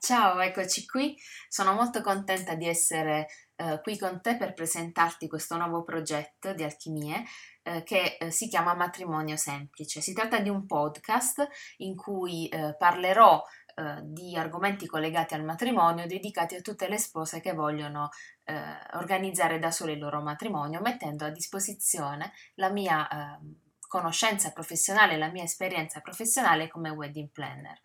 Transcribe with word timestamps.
Ciao, 0.00 0.38
eccoci 0.38 0.86
qui. 0.86 1.16
Sono 1.48 1.74
molto 1.74 2.02
contenta 2.02 2.54
di 2.54 2.68
essere 2.68 3.26
eh, 3.56 3.80
qui 3.82 3.98
con 3.98 4.20
te 4.22 4.36
per 4.36 4.54
presentarti 4.54 5.26
questo 5.26 5.56
nuovo 5.56 5.82
progetto 5.82 6.52
di 6.54 6.62
alchimie 6.62 7.24
eh, 7.64 7.82
che 7.82 8.16
eh, 8.18 8.30
si 8.30 8.48
chiama 8.48 8.74
Matrimonio 8.74 9.36
Semplice. 9.36 10.00
Si 10.00 10.12
tratta 10.12 10.38
di 10.38 10.48
un 10.48 10.66
podcast 10.66 11.48
in 11.78 11.96
cui 11.96 12.46
eh, 12.48 12.76
parlerò 12.78 13.42
eh, 13.74 14.00
di 14.04 14.36
argomenti 14.36 14.86
collegati 14.86 15.34
al 15.34 15.44
matrimonio 15.44 16.06
dedicati 16.06 16.54
a 16.54 16.60
tutte 16.60 16.88
le 16.88 16.98
spose 16.98 17.40
che 17.40 17.52
vogliono 17.52 18.10
eh, 18.44 18.54
organizzare 18.92 19.58
da 19.58 19.72
sole 19.72 19.92
il 19.92 19.98
loro 19.98 20.22
matrimonio, 20.22 20.80
mettendo 20.80 21.24
a 21.24 21.30
disposizione 21.30 22.32
la 22.54 22.70
mia 22.70 23.08
ehm, 23.08 23.54
conoscenza 23.88 24.52
professionale, 24.52 25.18
la 25.18 25.30
mia 25.30 25.42
esperienza 25.42 26.00
professionale 26.00 26.68
come 26.68 26.90
wedding 26.90 27.30
planner 27.32 27.80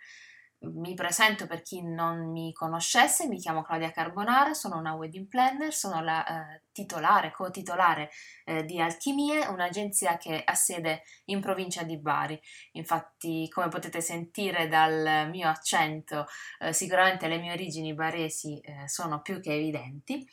mi 0.72 0.94
presento 0.94 1.46
per 1.46 1.62
chi 1.62 1.82
non 1.82 2.32
mi 2.32 2.54
conoscesse, 2.54 3.28
mi 3.28 3.38
chiamo 3.38 3.62
Claudia 3.62 3.92
Carbonara, 3.92 4.54
sono 4.54 4.78
una 4.78 4.94
wedding 4.94 5.28
planner, 5.28 5.74
sono 5.74 6.02
la 6.02 6.26
eh, 6.26 6.62
titolare, 6.72 7.32
co-titolare 7.32 8.10
eh, 8.46 8.64
di 8.64 8.80
Alchimie, 8.80 9.46
un'agenzia 9.48 10.18
che 10.18 10.42
ha 10.44 10.54
sede 10.54 11.04
in 11.26 11.42
provincia 11.42 11.84
di 11.84 11.98
Bari. 11.98 12.40
Infatti, 12.74 13.50
come 13.50 13.68
potete 13.68 14.02
sentire 14.02 14.68
dal 14.68 15.30
mio 15.30 15.50
accento, 15.50 16.26
eh, 16.60 16.74
sicuramente 16.74 17.28
le 17.28 17.38
mie 17.38 17.54
origini 17.54 17.94
baresi 17.94 18.60
eh, 18.60 18.88
sono 18.88 19.22
più 19.22 19.40
che 19.40 19.54
evidenti 19.54 20.26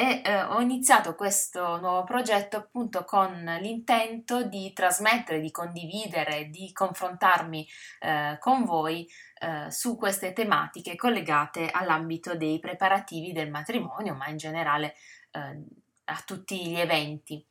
e 0.00 0.22
eh, 0.24 0.42
ho 0.42 0.60
iniziato 0.60 1.16
questo 1.16 1.80
nuovo 1.80 2.04
progetto 2.04 2.56
appunto 2.56 3.02
con 3.02 3.42
l'intento 3.60 4.44
di 4.44 4.72
trasmettere, 4.72 5.40
di 5.40 5.50
condividere, 5.50 6.50
di 6.50 6.70
confrontarmi 6.72 7.66
eh, 7.98 8.36
con 8.38 8.64
voi 8.64 9.08
eh, 9.40 9.68
su 9.72 9.96
queste 9.96 10.32
tematiche 10.32 10.94
collegate 10.94 11.68
all'ambito 11.68 12.36
dei 12.36 12.60
preparativi 12.60 13.32
del 13.32 13.50
matrimonio, 13.50 14.14
ma 14.14 14.28
in 14.28 14.36
generale 14.36 14.94
eh, 15.32 15.64
a 16.04 16.22
tutti 16.24 16.68
gli 16.68 16.78
eventi. 16.78 17.44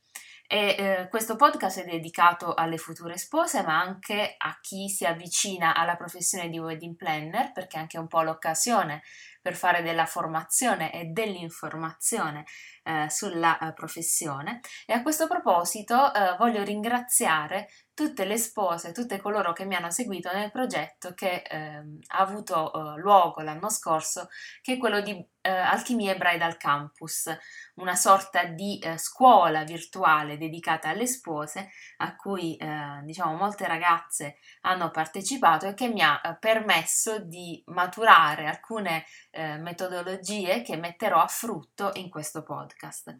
E 0.49 0.75
eh, 0.77 1.07
questo 1.09 1.35
podcast 1.35 1.81
è 1.81 1.85
dedicato 1.85 2.53
alle 2.53 2.77
future 2.77 3.17
spose, 3.17 3.63
ma 3.63 3.81
anche 3.81 4.35
a 4.37 4.57
chi 4.61 4.87
si 4.87 5.03
avvicina 5.03 5.75
alla 5.75 5.97
professione 5.97 6.47
di 6.47 6.57
wedding 6.57 6.95
planner, 6.95 7.51
perché 7.51 7.75
è 7.75 7.81
anche 7.81 7.97
un 7.97 8.07
po' 8.07 8.21
l'occasione 8.21 9.03
per 9.41 9.55
fare 9.55 9.81
della 9.81 10.05
formazione 10.05 10.93
e 10.93 11.05
dell'informazione 11.07 12.45
eh, 12.83 13.09
sulla 13.09 13.59
eh, 13.59 13.73
professione. 13.73 14.61
E 14.85 14.93
a 14.93 15.01
questo 15.01 15.27
proposito 15.27 16.13
eh, 16.13 16.37
voglio 16.37 16.63
ringraziare 16.63 17.67
tutte 17.97 18.25
le 18.25 18.37
spose, 18.37 18.91
tutte 18.91 19.19
coloro 19.19 19.53
che 19.53 19.65
mi 19.65 19.73
hanno 19.73 19.89
seguito 19.89 20.31
nel 20.31 20.51
progetto 20.51 21.15
che 21.15 21.41
ehm, 21.41 21.97
ha 22.09 22.19
avuto 22.19 22.71
eh, 22.71 22.99
luogo 22.99 23.41
l'anno 23.41 23.71
scorso, 23.71 24.27
che 24.61 24.73
è 24.73 24.77
quello 24.77 25.01
di 25.01 25.13
eh, 25.41 25.49
Alchimie 25.49 26.15
Bridal 26.15 26.57
Campus, 26.57 27.35
una 27.77 27.95
sorta 27.95 28.43
di 28.43 28.77
eh, 28.77 28.99
scuola 28.99 29.63
virtuale 29.63 30.37
dedicata 30.37 30.89
alle 30.89 31.07
spose 31.07 31.71
a 31.97 32.15
cui 32.15 32.55
eh, 32.57 33.01
diciamo 33.01 33.35
molte 33.35 33.65
ragazze 33.65 34.37
hanno 34.61 34.91
partecipato 34.91 35.65
e 35.65 35.73
che 35.73 35.87
mi 35.87 36.03
ha 36.03 36.21
eh, 36.23 36.37
permesso 36.37 37.17
di 37.17 37.63
maturare 37.65 38.45
alcune 38.45 39.05
eh, 39.31 39.57
metodologie 39.57 40.61
che 40.61 40.77
metterò 40.77 41.19
a 41.19 41.27
frutto 41.27 41.89
in 41.95 42.11
questo 42.11 42.43
podcast 42.43 43.17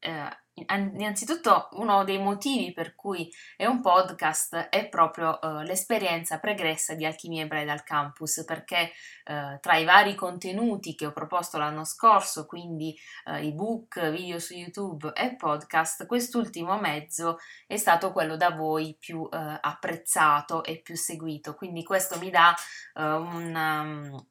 eh, 0.00 0.28
innanzitutto 0.66 1.68
uno 1.72 2.04
dei 2.04 2.18
motivi 2.18 2.72
per 2.72 2.94
cui 2.94 3.30
è 3.56 3.66
un 3.66 3.80
podcast 3.80 4.56
è 4.70 4.88
proprio 4.88 5.40
eh, 5.40 5.64
l'esperienza 5.64 6.38
pregressa 6.38 6.94
di 6.94 7.04
Alchimia 7.04 7.46
Bridal 7.46 7.84
Campus 7.84 8.44
perché 8.44 8.90
eh, 9.24 9.58
tra 9.60 9.76
i 9.76 9.84
vari 9.84 10.14
contenuti 10.14 10.94
che 10.94 11.06
ho 11.06 11.12
proposto 11.12 11.58
l'anno 11.58 11.84
scorso, 11.84 12.46
quindi 12.46 12.96
eh, 13.26 13.46
ebook, 13.46 14.10
video 14.10 14.38
su 14.38 14.54
YouTube 14.54 15.12
e 15.14 15.36
podcast, 15.36 16.06
quest'ultimo 16.06 16.78
mezzo 16.78 17.38
è 17.66 17.76
stato 17.76 18.12
quello 18.12 18.36
da 18.36 18.50
voi 18.50 18.96
più 18.98 19.28
eh, 19.30 19.58
apprezzato 19.60 20.64
e 20.64 20.80
più 20.80 20.96
seguito, 20.96 21.54
quindi 21.54 21.84
questo 21.84 22.18
mi 22.18 22.30
dà 22.30 22.54
eh, 22.94 23.02
un 23.02 23.54
um, 23.54 24.26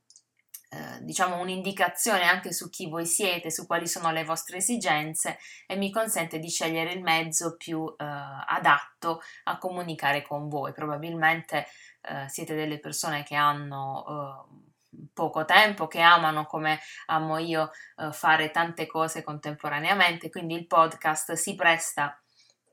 eh, 0.69 0.99
diciamo 1.01 1.39
un'indicazione 1.39 2.23
anche 2.23 2.51
su 2.51 2.69
chi 2.69 2.89
voi 2.89 3.05
siete, 3.05 3.51
su 3.51 3.65
quali 3.65 3.87
sono 3.87 4.11
le 4.11 4.25
vostre 4.25 4.57
esigenze 4.57 5.37
e 5.65 5.75
mi 5.77 5.91
consente 5.91 6.39
di 6.39 6.49
scegliere 6.49 6.91
il 6.91 7.01
mezzo 7.01 7.55
più 7.55 7.85
eh, 7.97 8.03
adatto 8.03 9.21
a 9.45 9.57
comunicare 9.57 10.21
con 10.23 10.49
voi. 10.49 10.73
Probabilmente 10.73 11.67
eh, 12.01 12.27
siete 12.27 12.53
delle 12.55 12.79
persone 12.79 13.23
che 13.23 13.35
hanno 13.35 14.45
eh, 14.51 15.07
poco 15.13 15.45
tempo, 15.45 15.87
che 15.87 16.01
amano 16.01 16.45
come 16.45 16.79
amo 17.07 17.37
io 17.37 17.71
eh, 17.97 18.11
fare 18.11 18.51
tante 18.51 18.87
cose 18.87 19.23
contemporaneamente, 19.23 20.29
quindi 20.29 20.55
il 20.55 20.67
podcast 20.67 21.33
si 21.33 21.55
presta 21.55 22.19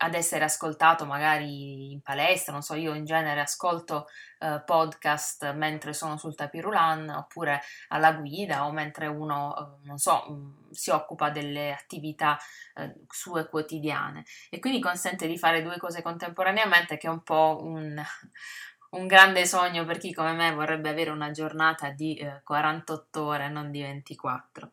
ad 0.04 0.14
essere 0.14 0.44
ascoltato 0.44 1.06
magari 1.06 1.92
in 1.92 2.02
palestra, 2.02 2.52
non 2.52 2.60
so, 2.62 2.74
io 2.74 2.94
in 2.94 3.06
genere 3.06 3.40
ascolto 3.40 4.06
eh, 4.38 4.62
podcast 4.64 5.52
mentre 5.54 5.94
sono 5.94 6.18
sul 6.18 6.34
tapirulan 6.34 7.08
oppure 7.08 7.62
alla 7.88 8.12
guida 8.12 8.66
o 8.66 8.70
mentre 8.70 9.06
uno, 9.06 9.56
eh, 9.56 9.86
non 9.86 9.96
so, 9.96 10.26
mm, 10.30 10.70
si 10.72 10.90
occupa 10.90 11.30
delle 11.30 11.72
attività 11.72 12.38
eh, 12.74 12.94
sue 13.08 13.48
quotidiane 13.48 14.24
e 14.50 14.58
quindi 14.58 14.78
consente 14.80 15.26
di 15.26 15.38
fare 15.38 15.62
due 15.62 15.78
cose 15.78 16.02
contemporaneamente 16.02 16.98
che 16.98 17.06
è 17.06 17.10
un 17.10 17.22
po' 17.22 17.60
un, 17.62 18.02
un 18.90 19.06
grande 19.06 19.46
sogno 19.46 19.86
per 19.86 19.96
chi 19.96 20.12
come 20.12 20.32
me 20.32 20.52
vorrebbe 20.52 20.90
avere 20.90 21.10
una 21.10 21.30
giornata 21.30 21.88
di 21.90 22.20
48 22.44 23.18
eh, 23.18 23.22
ore, 23.22 23.48
non 23.48 23.70
di 23.70 23.80
24. 23.80 24.70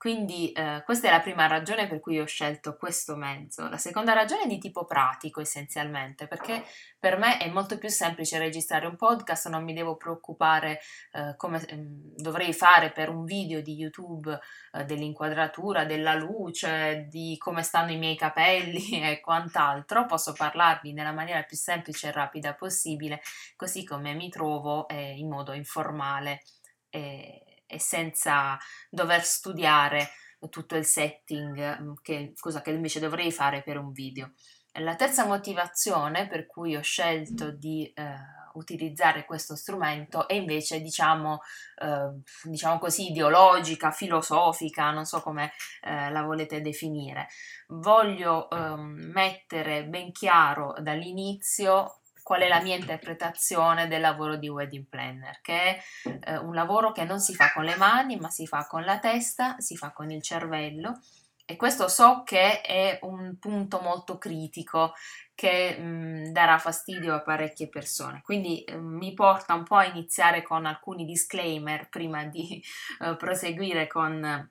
Quindi 0.00 0.50
eh, 0.52 0.80
questa 0.86 1.08
è 1.08 1.10
la 1.10 1.20
prima 1.20 1.46
ragione 1.46 1.86
per 1.86 2.00
cui 2.00 2.18
ho 2.18 2.24
scelto 2.24 2.74
questo 2.74 3.16
mezzo. 3.16 3.68
La 3.68 3.76
seconda 3.76 4.14
ragione 4.14 4.44
è 4.44 4.46
di 4.46 4.56
tipo 4.56 4.86
pratico 4.86 5.42
essenzialmente, 5.42 6.26
perché 6.26 6.64
per 6.98 7.18
me 7.18 7.36
è 7.36 7.50
molto 7.50 7.76
più 7.76 7.90
semplice 7.90 8.38
registrare 8.38 8.86
un 8.86 8.96
podcast, 8.96 9.50
non 9.50 9.62
mi 9.62 9.74
devo 9.74 9.98
preoccupare 9.98 10.80
eh, 11.12 11.34
come 11.36 11.62
eh, 11.66 11.76
dovrei 12.16 12.54
fare 12.54 12.92
per 12.92 13.10
un 13.10 13.26
video 13.26 13.60
di 13.60 13.74
YouTube 13.74 14.40
eh, 14.72 14.84
dell'inquadratura, 14.86 15.84
della 15.84 16.14
luce, 16.14 17.06
di 17.10 17.36
come 17.36 17.62
stanno 17.62 17.92
i 17.92 17.98
miei 17.98 18.16
capelli 18.16 19.02
e 19.04 19.20
quant'altro. 19.20 20.06
Posso 20.06 20.32
parlarvi 20.32 20.94
nella 20.94 21.12
maniera 21.12 21.42
più 21.42 21.58
semplice 21.58 22.08
e 22.08 22.12
rapida 22.12 22.54
possibile, 22.54 23.20
così 23.54 23.84
come 23.84 24.14
mi 24.14 24.30
trovo 24.30 24.88
eh, 24.88 25.12
in 25.18 25.28
modo 25.28 25.52
informale. 25.52 26.40
E 26.88 27.49
e 27.70 27.78
senza 27.78 28.58
dover 28.88 29.24
studiare 29.24 30.10
tutto 30.48 30.76
il 30.76 30.84
setting, 30.84 31.80
mm, 31.80 31.92
che, 32.02 32.32
cosa 32.38 32.62
che 32.62 32.70
invece 32.70 33.00
dovrei 33.00 33.30
fare 33.30 33.62
per 33.62 33.78
un 33.78 33.92
video. 33.92 34.32
La 34.74 34.94
terza 34.94 35.26
motivazione 35.26 36.28
per 36.28 36.46
cui 36.46 36.76
ho 36.76 36.80
scelto 36.80 37.50
di 37.50 37.90
eh, 37.92 38.14
utilizzare 38.54 39.24
questo 39.24 39.56
strumento 39.56 40.28
è 40.28 40.34
invece, 40.34 40.80
diciamo, 40.80 41.40
eh, 41.76 42.20
diciamo 42.44 42.78
così, 42.78 43.10
ideologica, 43.10 43.90
filosofica, 43.90 44.90
non 44.92 45.04
so 45.04 45.20
come 45.22 45.52
eh, 45.82 46.10
la 46.10 46.22
volete 46.22 46.60
definire. 46.60 47.28
Voglio 47.68 48.48
ehm, 48.48 49.10
mettere 49.12 49.84
ben 49.84 50.12
chiaro 50.12 50.74
dall'inizio 50.80 51.99
qual 52.30 52.42
è 52.42 52.46
la 52.46 52.60
mia 52.60 52.76
interpretazione 52.76 53.88
del 53.88 54.00
lavoro 54.00 54.36
di 54.36 54.48
wedding 54.48 54.86
planner, 54.88 55.40
che 55.40 55.52
è 55.52 55.82
eh, 56.04 56.36
un 56.36 56.54
lavoro 56.54 56.92
che 56.92 57.02
non 57.02 57.18
si 57.18 57.34
fa 57.34 57.50
con 57.52 57.64
le 57.64 57.74
mani, 57.74 58.18
ma 58.18 58.30
si 58.30 58.46
fa 58.46 58.68
con 58.68 58.84
la 58.84 59.00
testa, 59.00 59.56
si 59.58 59.76
fa 59.76 59.90
con 59.90 60.12
il 60.12 60.22
cervello. 60.22 61.00
E 61.44 61.56
questo 61.56 61.88
so 61.88 62.22
che 62.24 62.60
è 62.60 63.00
un 63.02 63.36
punto 63.40 63.80
molto 63.80 64.16
critico 64.16 64.92
che 65.34 65.76
mh, 65.76 65.82
mm, 65.82 66.24
darà 66.26 66.58
fastidio 66.58 67.14
a 67.14 67.22
parecchie 67.22 67.68
persone. 67.68 68.20
Quindi 68.22 68.62
eh, 68.62 68.76
mi 68.76 69.12
porta 69.12 69.54
un 69.54 69.64
po' 69.64 69.74
a 69.74 69.86
iniziare 69.86 70.44
con 70.44 70.66
alcuni 70.66 71.04
disclaimer 71.04 71.88
prima 71.88 72.26
di 72.26 72.62
eh, 73.00 73.16
proseguire 73.16 73.88
con 73.88 74.48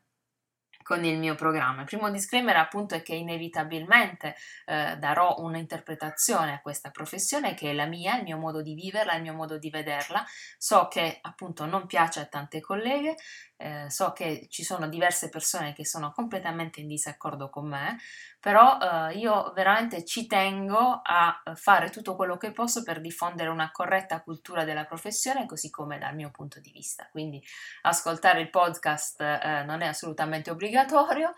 con 0.89 1.05
il 1.05 1.19
mio 1.19 1.35
programma. 1.35 1.81
Il 1.81 1.85
primo 1.85 2.09
disclaimer 2.09 2.55
appunto 2.55 2.95
è 2.95 3.03
che 3.03 3.13
inevitabilmente 3.13 4.35
eh, 4.65 4.97
darò 4.97 5.35
un'interpretazione 5.37 6.53
a 6.53 6.61
questa 6.61 6.89
professione 6.89 7.53
che 7.53 7.69
è 7.69 7.73
la 7.73 7.85
mia, 7.85 8.17
il 8.17 8.23
mio 8.23 8.37
modo 8.39 8.63
di 8.63 8.73
viverla, 8.73 9.13
il 9.13 9.21
mio 9.21 9.35
modo 9.35 9.59
di 9.59 9.69
vederla. 9.69 10.25
So 10.57 10.87
che 10.87 11.19
appunto 11.21 11.67
non 11.67 11.85
piace 11.85 12.21
a 12.21 12.25
tante 12.25 12.59
colleghe, 12.59 13.17
eh, 13.61 13.89
so 13.89 14.13
che 14.13 14.47
ci 14.49 14.63
sono 14.63 14.87
diverse 14.87 15.27
persone 15.27 15.73
che 15.73 15.85
sono 15.85 16.13
completamente 16.13 16.79
in 16.79 16.87
disaccordo 16.87 17.49
con 17.49 17.67
me, 17.67 17.97
però 18.39 18.77
eh, 18.79 19.17
io 19.17 19.51
veramente 19.53 20.05
ci 20.05 20.27
tengo 20.27 21.01
a 21.03 21.41
fare 21.55 21.89
tutto 21.89 22.15
quello 22.15 22.37
che 22.37 22.53
posso 22.53 22.83
per 22.83 23.01
diffondere 23.01 23.49
una 23.49 23.69
corretta 23.71 24.21
cultura 24.21 24.63
della 24.63 24.85
professione, 24.85 25.45
così 25.45 25.69
come 25.69 25.97
dal 25.97 26.15
mio 26.15 26.31
punto 26.31 26.61
di 26.61 26.71
vista. 26.71 27.09
Quindi 27.11 27.43
ascoltare 27.81 28.39
il 28.39 28.49
podcast 28.49 29.19
eh, 29.19 29.63
non 29.65 29.81
è 29.81 29.87
assolutamente 29.87 30.51
obbligatorio, 30.51 31.33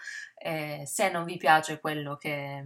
se 0.83 1.11
non 1.11 1.23
vi 1.23 1.37
piace 1.37 1.79
quello 1.79 2.17
che 2.17 2.63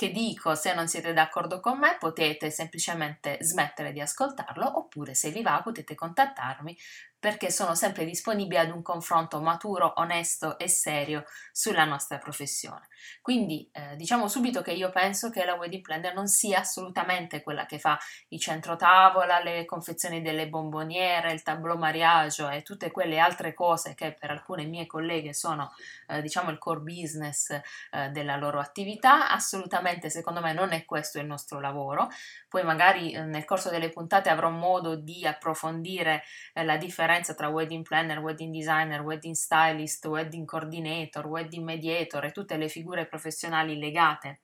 che 0.00 0.12
dico, 0.12 0.54
se 0.54 0.72
non 0.72 0.88
siete 0.88 1.12
d'accordo 1.12 1.60
con 1.60 1.78
me 1.78 1.98
potete 1.98 2.50
semplicemente 2.50 3.36
smettere 3.42 3.92
di 3.92 4.00
ascoltarlo 4.00 4.78
oppure 4.78 5.12
se 5.12 5.30
vi 5.30 5.42
va 5.42 5.60
potete 5.62 5.94
contattarmi 5.94 6.74
perché 7.20 7.50
sono 7.50 7.74
sempre 7.74 8.06
disponibile 8.06 8.60
ad 8.60 8.70
un 8.70 8.80
confronto 8.80 9.42
maturo, 9.42 9.92
onesto 9.96 10.58
e 10.58 10.68
serio 10.68 11.24
sulla 11.52 11.84
nostra 11.84 12.16
professione. 12.16 12.88
Quindi 13.20 13.68
eh, 13.72 13.94
diciamo 13.96 14.26
subito 14.26 14.62
che 14.62 14.72
io 14.72 14.88
penso 14.88 15.28
che 15.28 15.44
la 15.44 15.54
wedding 15.54 15.82
planner 15.82 16.14
non 16.14 16.28
sia 16.28 16.60
assolutamente 16.60 17.42
quella 17.42 17.66
che 17.66 17.78
fa 17.78 17.98
il 18.28 18.40
centro 18.40 18.76
tavola, 18.76 19.42
le 19.42 19.66
confezioni 19.66 20.22
delle 20.22 20.48
bomboniere, 20.48 21.32
il 21.32 21.42
tableau 21.42 21.76
mariage 21.76 22.48
e 22.50 22.62
tutte 22.62 22.90
quelle 22.90 23.18
altre 23.18 23.52
cose 23.52 23.94
che 23.94 24.14
per 24.18 24.30
alcune 24.30 24.64
mie 24.64 24.86
colleghe 24.86 25.34
sono 25.34 25.74
eh, 26.06 26.22
diciamo 26.22 26.48
il 26.50 26.56
core 26.56 26.80
business 26.80 27.50
eh, 27.50 28.08
della 28.08 28.36
loro 28.36 28.60
attività. 28.60 29.28
Assolutamente 29.28 30.08
secondo 30.08 30.40
me 30.40 30.54
non 30.54 30.72
è 30.72 30.86
questo 30.86 31.18
il 31.18 31.26
nostro 31.26 31.60
lavoro. 31.60 32.08
Poi 32.48 32.62
magari 32.62 33.12
eh, 33.12 33.24
nel 33.24 33.44
corso 33.44 33.68
delle 33.68 33.90
puntate 33.90 34.30
avrò 34.30 34.48
modo 34.48 34.96
di 34.96 35.26
approfondire 35.26 36.22
eh, 36.54 36.64
la 36.64 36.78
differenza 36.78 37.08
differenza 37.10 37.34
tra 37.34 37.48
wedding 37.48 37.82
planner, 37.82 38.20
wedding 38.20 38.52
designer, 38.52 39.02
wedding 39.02 39.34
stylist, 39.34 40.06
wedding 40.06 40.46
coordinator, 40.46 41.26
wedding 41.26 41.64
mediator 41.64 42.24
e 42.24 42.30
tutte 42.30 42.56
le 42.56 42.68
figure 42.68 43.06
professionali 43.06 43.76
legate 43.76 44.42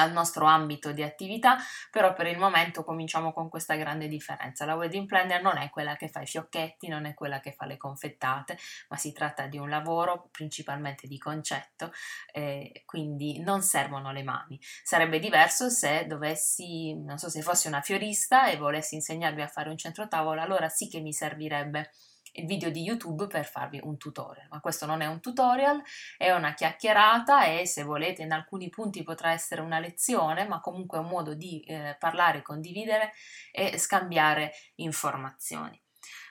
al 0.00 0.12
nostro 0.12 0.46
ambito 0.46 0.92
di 0.92 1.02
attività, 1.02 1.56
però 1.90 2.12
per 2.14 2.26
il 2.26 2.38
momento 2.38 2.84
cominciamo 2.84 3.32
con 3.32 3.48
questa 3.48 3.74
grande 3.76 4.08
differenza. 4.08 4.64
La 4.64 4.74
wedding 4.74 5.06
planner 5.06 5.42
non 5.42 5.58
è 5.58 5.70
quella 5.70 5.96
che 5.96 6.08
fa 6.08 6.20
i 6.20 6.26
fiocchetti, 6.26 6.88
non 6.88 7.06
è 7.06 7.14
quella 7.14 7.40
che 7.40 7.52
fa 7.52 7.66
le 7.66 7.76
confettate, 7.76 8.58
ma 8.88 8.96
si 8.96 9.12
tratta 9.12 9.46
di 9.46 9.58
un 9.58 9.68
lavoro 9.68 10.28
principalmente 10.30 11.06
di 11.06 11.18
concetto, 11.18 11.92
eh, 12.32 12.82
quindi 12.86 13.40
non 13.40 13.62
servono 13.62 14.12
le 14.12 14.22
mani. 14.22 14.58
Sarebbe 14.82 15.18
diverso 15.18 15.68
se 15.68 16.06
dovessi, 16.06 16.94
non 16.94 17.18
so 17.18 17.28
se 17.28 17.42
fossi 17.42 17.68
una 17.68 17.80
fiorista 17.80 18.48
e 18.48 18.56
volessi 18.56 18.94
insegnarvi 18.94 19.42
a 19.42 19.48
fare 19.48 19.70
un 19.70 19.76
centro 19.76 20.08
tavola, 20.08 20.42
allora 20.42 20.68
sì 20.68 20.88
che 20.88 21.00
mi 21.00 21.12
servirebbe 21.12 21.90
il 22.32 22.46
video 22.46 22.70
di 22.70 22.82
YouTube 22.82 23.26
per 23.26 23.44
farvi 23.44 23.80
un 23.82 23.96
tutorial, 23.96 24.46
ma 24.50 24.60
questo 24.60 24.86
non 24.86 25.00
è 25.00 25.06
un 25.06 25.20
tutorial, 25.20 25.82
è 26.16 26.30
una 26.32 26.54
chiacchierata 26.54 27.44
e 27.44 27.66
se 27.66 27.82
volete 27.82 28.22
in 28.22 28.32
alcuni 28.32 28.68
punti 28.68 29.02
potrà 29.02 29.32
essere 29.32 29.60
una 29.60 29.78
lezione, 29.78 30.46
ma 30.46 30.60
comunque 30.60 30.98
è 30.98 31.00
un 31.00 31.08
modo 31.08 31.34
di 31.34 31.60
eh, 31.62 31.96
parlare, 31.98 32.42
condividere 32.42 33.12
e 33.52 33.78
scambiare 33.78 34.52
informazioni. 34.76 35.80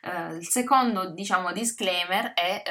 Uh, 0.01 0.35
il 0.35 0.47
secondo, 0.47 1.11
diciamo, 1.11 1.51
disclaimer 1.51 2.33
è 2.33 2.63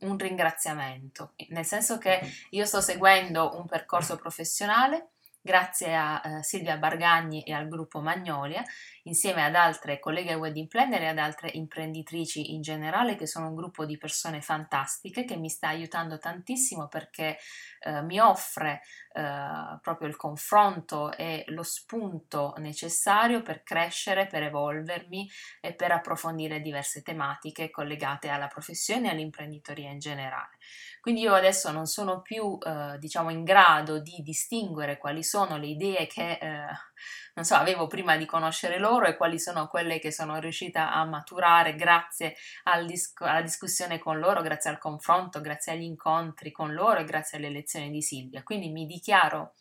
uh, 0.00 0.06
un 0.08 0.16
ringraziamento, 0.16 1.34
nel 1.48 1.64
senso 1.64 1.98
che 1.98 2.20
io 2.50 2.64
sto 2.64 2.80
seguendo 2.80 3.56
un 3.58 3.66
percorso 3.66 4.16
professionale 4.16 5.10
grazie 5.40 5.94
a 5.94 6.20
uh, 6.24 6.42
Silvia 6.42 6.76
Bargagni 6.76 7.42
e 7.42 7.52
al 7.52 7.66
gruppo 7.66 8.00
Magnolia 8.00 8.62
insieme 9.04 9.44
ad 9.44 9.54
altre 9.54 9.98
colleghe 9.98 10.34
wedding 10.34 10.68
planner 10.68 11.02
e 11.02 11.06
ad 11.08 11.18
altre 11.18 11.50
imprenditrici 11.52 12.52
in 12.52 12.60
generale 12.60 13.16
che 13.16 13.26
sono 13.26 13.48
un 13.48 13.54
gruppo 13.54 13.84
di 13.84 13.98
persone 13.98 14.40
fantastiche 14.40 15.24
che 15.24 15.36
mi 15.36 15.48
sta 15.48 15.68
aiutando 15.68 16.18
tantissimo 16.18 16.88
perché 16.88 17.38
eh, 17.80 18.02
mi 18.02 18.20
offre 18.20 18.82
eh, 19.12 19.78
proprio 19.80 20.08
il 20.08 20.16
confronto 20.16 21.12
e 21.16 21.44
lo 21.48 21.62
spunto 21.62 22.54
necessario 22.58 23.42
per 23.42 23.62
crescere, 23.62 24.26
per 24.26 24.44
evolvermi 24.44 25.28
e 25.60 25.74
per 25.74 25.90
approfondire 25.90 26.60
diverse 26.60 27.02
tematiche 27.02 27.70
collegate 27.70 28.28
alla 28.28 28.46
professione 28.46 29.08
e 29.08 29.10
all'imprenditoria 29.10 29.90
in 29.90 29.98
generale. 29.98 30.56
Quindi 31.00 31.22
io 31.22 31.34
adesso 31.34 31.72
non 31.72 31.86
sono 31.86 32.22
più 32.22 32.56
eh, 32.64 32.96
diciamo 32.98 33.30
in 33.30 33.42
grado 33.42 33.98
di 33.98 34.22
distinguere 34.22 34.98
quali 34.98 35.24
sono 35.24 35.56
le 35.56 35.66
idee 35.66 36.06
che 36.06 36.38
eh, 36.40 36.66
non 37.34 37.44
so, 37.44 37.54
avevo 37.54 37.86
prima 37.86 38.16
di 38.16 38.26
conoscere 38.26 38.78
loro 38.78 39.06
e 39.06 39.16
quali 39.16 39.38
sono 39.38 39.66
quelle 39.66 39.98
che 39.98 40.12
sono 40.12 40.38
riuscita 40.38 40.92
a 40.92 41.04
maturare 41.04 41.74
grazie 41.74 42.34
al 42.64 42.86
dis- 42.86 43.12
alla 43.16 43.42
discussione 43.42 43.98
con 43.98 44.18
loro, 44.18 44.42
grazie 44.42 44.70
al 44.70 44.78
confronto, 44.78 45.40
grazie 45.40 45.72
agli 45.72 45.82
incontri 45.82 46.50
con 46.50 46.72
loro 46.72 47.00
e 47.00 47.04
grazie 47.04 47.38
alle 47.38 47.50
lezioni 47.50 47.90
di 47.90 48.02
Silvia. 48.02 48.42
Quindi 48.42 48.70
mi 48.70 48.86
dichiaro 48.86 49.54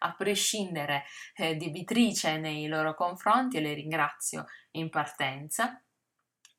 a 0.00 0.14
prescindere 0.14 1.04
eh, 1.34 1.56
debitrice 1.56 2.38
nei 2.38 2.66
loro 2.68 2.94
confronti 2.94 3.56
e 3.56 3.60
le 3.60 3.74
ringrazio 3.74 4.46
in 4.72 4.90
partenza. 4.90 5.82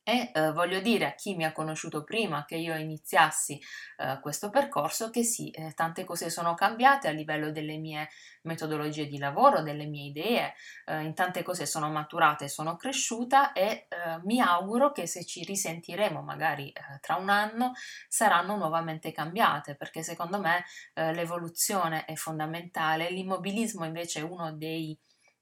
E 0.09 0.31
eh, 0.33 0.51
voglio 0.53 0.79
dire 0.79 1.05
a 1.05 1.13
chi 1.13 1.35
mi 1.35 1.45
ha 1.45 1.51
conosciuto 1.51 2.03
prima 2.03 2.43
che 2.43 2.55
io 2.55 2.75
iniziassi 2.75 3.61
eh, 3.97 4.17
questo 4.23 4.49
percorso 4.49 5.11
che 5.11 5.21
sì, 5.21 5.51
eh, 5.51 5.73
tante 5.75 6.03
cose 6.03 6.31
sono 6.31 6.55
cambiate 6.55 7.07
a 7.07 7.11
livello 7.11 7.51
delle 7.51 7.77
mie 7.77 8.09
metodologie 8.41 9.05
di 9.05 9.19
lavoro, 9.19 9.61
delle 9.61 9.85
mie 9.85 10.07
idee, 10.07 10.55
eh, 10.87 11.03
in 11.03 11.13
tante 11.13 11.43
cose 11.43 11.67
sono 11.67 11.91
maturata 11.91 12.43
e 12.43 12.47
sono 12.47 12.75
cresciuta 12.75 13.53
e 13.53 13.85
eh, 13.87 13.87
mi 14.23 14.41
auguro 14.41 14.91
che 14.91 15.05
se 15.05 15.23
ci 15.25 15.43
risentiremo 15.43 16.23
magari 16.23 16.71
eh, 16.71 16.99
tra 17.01 17.15
un 17.17 17.29
anno 17.29 17.73
saranno 18.07 18.57
nuovamente 18.57 19.11
cambiate 19.11 19.75
perché 19.75 20.01
secondo 20.01 20.39
me 20.39 20.63
l'evoluzione 20.93 22.05
è 22.05 22.15
fondamentale, 22.15 23.11
l'immobilismo 23.11 23.85
invece 23.85 24.19
è 24.21 24.23
uno 24.23 24.51
dei 24.53 24.97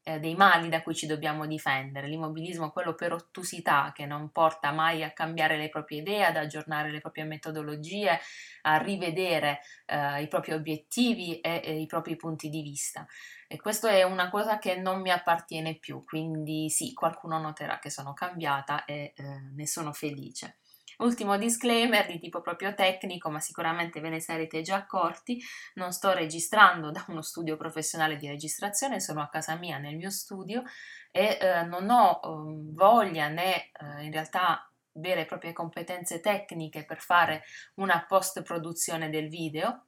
eh, 0.07 0.19
dei 0.19 0.36
mali 0.36 0.69
da 0.69 0.81
cui 0.81 0.95
ci 0.95 1.06
dobbiamo 1.06 1.45
difendere. 1.45 2.07
L'immobilismo 2.07 2.68
è 2.68 2.71
quello 2.71 2.95
per 2.95 3.12
ottusità 3.12 3.92
che 3.94 4.06
non 4.06 4.31
porta 4.31 4.71
mai 4.71 5.04
a 5.04 5.12
cambiare 5.12 5.57
le 5.57 5.68
proprie 5.68 6.00
idee, 6.00 6.24
ad 6.24 6.38
aggiornare 6.38 6.89
le 6.92 7.01
proprie 7.01 7.25
metodologie, 7.25 8.18
a 8.62 8.77
rivedere 8.77 9.59
eh, 9.86 10.21
i 10.21 10.27
propri 10.30 10.54
obiettivi 10.54 11.42
e, 11.42 11.62
e, 11.62 11.81
i 11.81 11.86
propri 11.88 12.15
punti 12.15 12.48
di 12.48 12.62
vista. 12.62 13.06
E 13.50 13.57
questo 13.57 13.88
è 13.88 14.04
una 14.04 14.30
cosa 14.30 14.59
che 14.59 14.77
non 14.77 15.01
mi 15.01 15.12
appartiene 15.12 15.75
più, 15.75 16.06
quindi 16.06 16.69
sì, 16.69 16.94
qualcuno 16.94 17.38
noterà 17.38 17.77
che 17.80 17.89
sono 17.89 18.13
cambiata 18.13 18.86
e 18.86 19.13
eh, 19.13 19.24
ne 19.54 19.68
sono 19.68 19.92
felice. 19.92 20.59
Ultimo 20.97 21.38
disclaimer 21.38 22.07
di 22.07 22.17
tipo 22.17 22.41
proprio 22.41 22.73
tecnico, 22.73 23.29
ma 23.29 23.39
sicuramente 23.39 23.99
ve 23.99 24.09
ne 24.09 24.19
sarete 24.19 24.61
già 24.61 24.77
accorti, 24.77 25.39
non 25.75 25.91
sto 25.91 26.11
registrando 26.13 26.89
da 26.89 27.05
uno 27.09 27.21
studio 27.21 27.55
professionale 27.55 28.17
di 28.17 28.27
registrazione, 28.27 28.99
sono 28.99 29.21
a 29.21 29.29
casa 29.29 29.55
mia 29.57 29.77
nel 29.77 29.95
mio 29.95 30.09
studio 30.09 30.63
e 31.11 31.38
eh, 31.39 31.63
non 31.63 31.89
ho 31.89 32.19
eh, 32.23 32.73
voglia 32.73 33.27
né 33.27 33.71
eh, 33.71 34.03
in 34.03 34.11
realtà 34.11 34.69
vere 34.94 35.21
e 35.21 35.25
proprie 35.25 35.53
competenze 35.53 36.19
tecniche 36.19 36.83
per 36.85 36.99
fare 36.99 37.44
una 37.75 38.03
post 38.07 38.41
produzione 38.41 39.09
del 39.09 39.29
video 39.29 39.86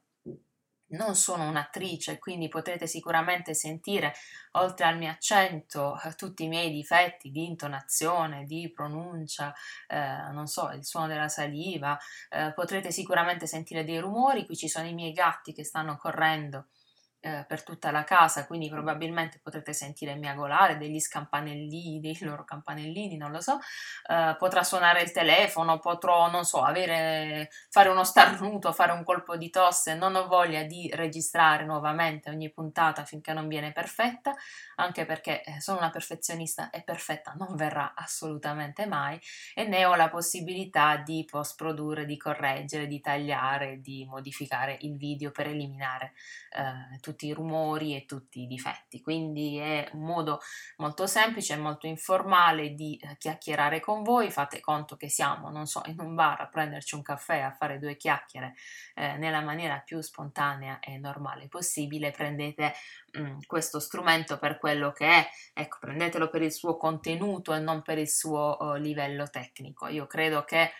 non 0.90 1.14
sono 1.14 1.48
un'attrice, 1.48 2.18
quindi 2.18 2.48
potrete 2.48 2.86
sicuramente 2.86 3.54
sentire, 3.54 4.14
oltre 4.52 4.86
al 4.86 4.98
mio 4.98 5.10
accento, 5.10 5.98
eh, 6.04 6.14
tutti 6.14 6.44
i 6.44 6.48
miei 6.48 6.70
difetti 6.70 7.30
di 7.30 7.44
intonazione, 7.46 8.44
di 8.44 8.70
pronuncia, 8.72 9.54
eh, 9.86 10.30
non 10.32 10.46
so, 10.46 10.70
il 10.70 10.84
suono 10.84 11.06
della 11.06 11.28
saliva, 11.28 11.98
eh, 12.30 12.52
potrete 12.54 12.90
sicuramente 12.90 13.46
sentire 13.46 13.84
dei 13.84 13.98
rumori, 13.98 14.46
qui 14.46 14.56
ci 14.56 14.68
sono 14.68 14.86
i 14.86 14.94
miei 14.94 15.12
gatti 15.12 15.52
che 15.52 15.64
stanno 15.64 15.96
correndo 15.96 16.66
eh, 17.20 17.44
per 17.46 17.62
tutta 17.62 17.90
la 17.90 18.04
casa, 18.04 18.46
quindi 18.46 18.68
probabilmente 18.68 19.40
potrete 19.42 19.72
sentire 19.72 20.14
miagolare 20.14 20.76
degli 20.78 20.98
scampanellini, 20.98 22.00
dei 22.00 22.16
loro 22.22 22.44
campanellini, 22.44 23.16
non 23.16 23.30
lo 23.30 23.40
so, 23.40 23.58
eh, 24.08 24.34
potrà 24.38 24.62
suonare 24.62 25.02
il 25.02 25.12
telefono, 25.12 25.78
potrò, 25.78 26.30
non 26.30 26.44
so, 26.44 26.62
avere, 26.62 27.50
fare 27.68 27.88
uno 27.88 28.04
starnuto, 28.04 28.72
fare 28.72 28.92
un 28.92 29.04
colpo 29.04 29.36
di 29.36 29.50
tosse, 29.50 29.94
non 29.94 30.14
ho 30.14 30.26
voglia 30.26 30.62
di 30.62 30.90
registrare 30.94 31.64
nuovamente 31.64 32.30
ogni 32.30 32.50
puntata 32.50 33.04
finché 33.04 33.32
non 33.32 33.48
viene 33.48 33.72
perfetta, 33.72 34.34
anche 34.76 35.04
perché 35.04 35.42
eh, 35.42 35.60
sono 35.60 35.78
una 35.78 35.90
perfezionista 35.90 36.70
e 36.70 36.82
perfetta 36.82 37.34
non 37.36 37.54
verrà 37.54 37.92
assolutamente 37.94 38.86
mai 38.86 39.20
e 39.54 39.64
ne 39.64 39.84
ho 39.84 39.94
la 39.94 40.08
possibilità 40.08 40.96
di 40.96 41.26
post 41.30 41.56
produrre, 41.56 42.04
di 42.06 42.16
correggere, 42.16 42.86
di 42.86 43.00
tagliare, 43.00 43.80
di 43.80 44.06
modificare 44.08 44.76
il 44.80 44.96
video 44.96 45.30
per 45.30 45.48
eliminare 45.48 46.12
eh, 46.50 46.98
tutti 47.10 47.26
i 47.26 47.32
rumori 47.32 47.96
e 47.96 48.04
tutti 48.04 48.42
i 48.42 48.46
difetti. 48.46 49.00
Quindi 49.00 49.58
è 49.58 49.88
un 49.94 50.02
modo 50.02 50.40
molto 50.76 51.06
semplice 51.06 51.54
e 51.54 51.56
molto 51.56 51.86
informale 51.86 52.74
di 52.74 52.96
eh, 52.96 53.16
chiacchierare 53.18 53.80
con 53.80 54.02
voi. 54.02 54.30
Fate 54.30 54.60
conto 54.60 54.96
che 54.96 55.08
siamo, 55.08 55.50
non 55.50 55.66
so, 55.66 55.82
in 55.86 55.98
un 55.98 56.14
bar 56.14 56.40
a 56.40 56.48
prenderci 56.48 56.94
un 56.94 57.02
caffè, 57.02 57.40
a 57.40 57.50
fare 57.50 57.78
due 57.78 57.96
chiacchiere 57.96 58.54
eh, 58.94 59.16
nella 59.16 59.40
maniera 59.40 59.78
più 59.80 60.00
spontanea 60.00 60.78
e 60.78 60.98
normale 60.98 61.48
possibile. 61.48 62.12
Prendete 62.12 62.74
mh, 63.12 63.20
mm, 63.20 63.38
questo 63.46 63.80
strumento 63.80 64.38
per 64.38 64.58
quello 64.58 64.92
che 64.92 65.06
è, 65.06 65.28
ecco, 65.52 65.78
prendetelo 65.80 66.28
per 66.30 66.42
il 66.42 66.52
suo 66.52 66.76
contenuto 66.76 67.52
e 67.52 67.58
non 67.58 67.82
per 67.82 67.98
il 67.98 68.08
suo 68.08 68.56
uh, 68.60 68.74
livello 68.74 69.28
tecnico. 69.28 69.88
Io 69.88 70.06
credo 70.06 70.44
che 70.44 70.70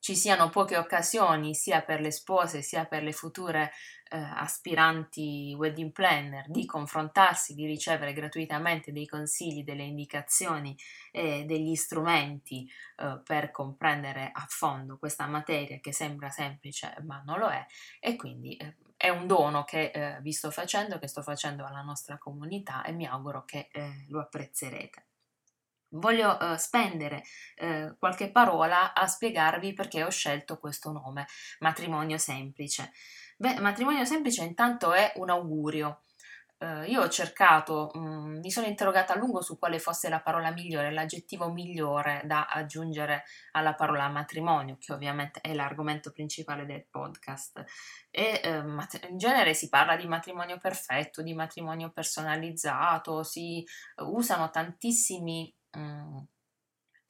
ci 0.00 0.14
siano 0.14 0.48
poche 0.48 0.76
occasioni 0.76 1.54
sia 1.54 1.82
per 1.82 2.00
le 2.00 2.10
spose 2.10 2.62
sia 2.62 2.86
per 2.86 3.02
le 3.02 3.12
future 3.12 3.72
eh, 4.10 4.16
aspiranti 4.18 5.54
wedding 5.58 5.92
planner 5.92 6.48
di 6.48 6.64
confrontarsi, 6.64 7.54
di 7.54 7.66
ricevere 7.66 8.12
gratuitamente 8.12 8.92
dei 8.92 9.06
consigli, 9.06 9.64
delle 9.64 9.82
indicazioni 9.82 10.76
e 11.10 11.44
degli 11.44 11.74
strumenti 11.74 12.68
eh, 12.96 13.20
per 13.24 13.50
comprendere 13.50 14.30
a 14.32 14.46
fondo 14.48 14.98
questa 14.98 15.26
materia 15.26 15.78
che 15.80 15.92
sembra 15.92 16.30
semplice 16.30 16.94
ma 17.04 17.22
non 17.26 17.38
lo 17.38 17.48
è 17.48 17.64
e 18.00 18.16
quindi 18.16 18.56
eh, 18.56 18.76
è 18.96 19.10
un 19.10 19.26
dono 19.26 19.62
che 19.62 19.90
eh, 19.94 20.18
vi 20.22 20.32
sto 20.32 20.50
facendo, 20.50 20.98
che 20.98 21.06
sto 21.06 21.22
facendo 21.22 21.64
alla 21.64 21.82
nostra 21.82 22.18
comunità 22.18 22.82
e 22.82 22.92
mi 22.92 23.06
auguro 23.06 23.44
che 23.44 23.68
eh, 23.70 24.06
lo 24.08 24.20
apprezzerete. 24.20 25.07
Voglio 25.90 26.38
eh, 26.38 26.58
spendere 26.58 27.22
eh, 27.56 27.94
qualche 27.98 28.30
parola 28.30 28.94
a 28.94 29.06
spiegarvi 29.06 29.72
perché 29.72 30.04
ho 30.04 30.10
scelto 30.10 30.58
questo 30.58 30.92
nome, 30.92 31.26
matrimonio 31.60 32.18
semplice. 32.18 32.92
Beh, 33.36 33.60
matrimonio 33.60 34.04
semplice 34.04 34.42
intanto 34.42 34.92
è 34.92 35.12
un 35.16 35.30
augurio, 35.30 36.02
Uh, 36.60 36.82
io 36.88 37.02
ho 37.02 37.08
cercato, 37.08 37.92
mh, 37.94 37.98
mm, 38.00 38.38
mi 38.40 38.50
sono 38.50 38.66
interrogata 38.66 39.12
a 39.12 39.16
lungo 39.16 39.40
su 39.42 39.60
quale 39.60 39.78
fosse 39.78 40.08
la 40.08 40.20
parola 40.20 40.50
migliore, 40.50 40.90
l'aggettivo 40.90 41.52
migliore 41.52 42.22
da 42.24 42.46
aggiungere 42.46 43.22
alla 43.52 43.74
parola 43.74 44.08
matrimonio, 44.08 44.76
che 44.76 44.92
ovviamente 44.92 45.40
è 45.40 45.54
l'argomento 45.54 46.10
principale 46.10 46.66
del 46.66 46.84
podcast. 46.90 47.64
E 48.10 48.40
uh, 48.44 49.08
in 49.08 49.18
genere 49.18 49.54
si 49.54 49.68
parla 49.68 49.94
di 49.94 50.08
matrimonio 50.08 50.58
perfetto, 50.58 51.22
di 51.22 51.32
matrimonio 51.32 51.92
personalizzato, 51.92 53.22
si 53.22 53.64
usano 53.98 54.50
tantissimi 54.50 55.54
mh, 55.72 55.80
mm, 55.80 56.18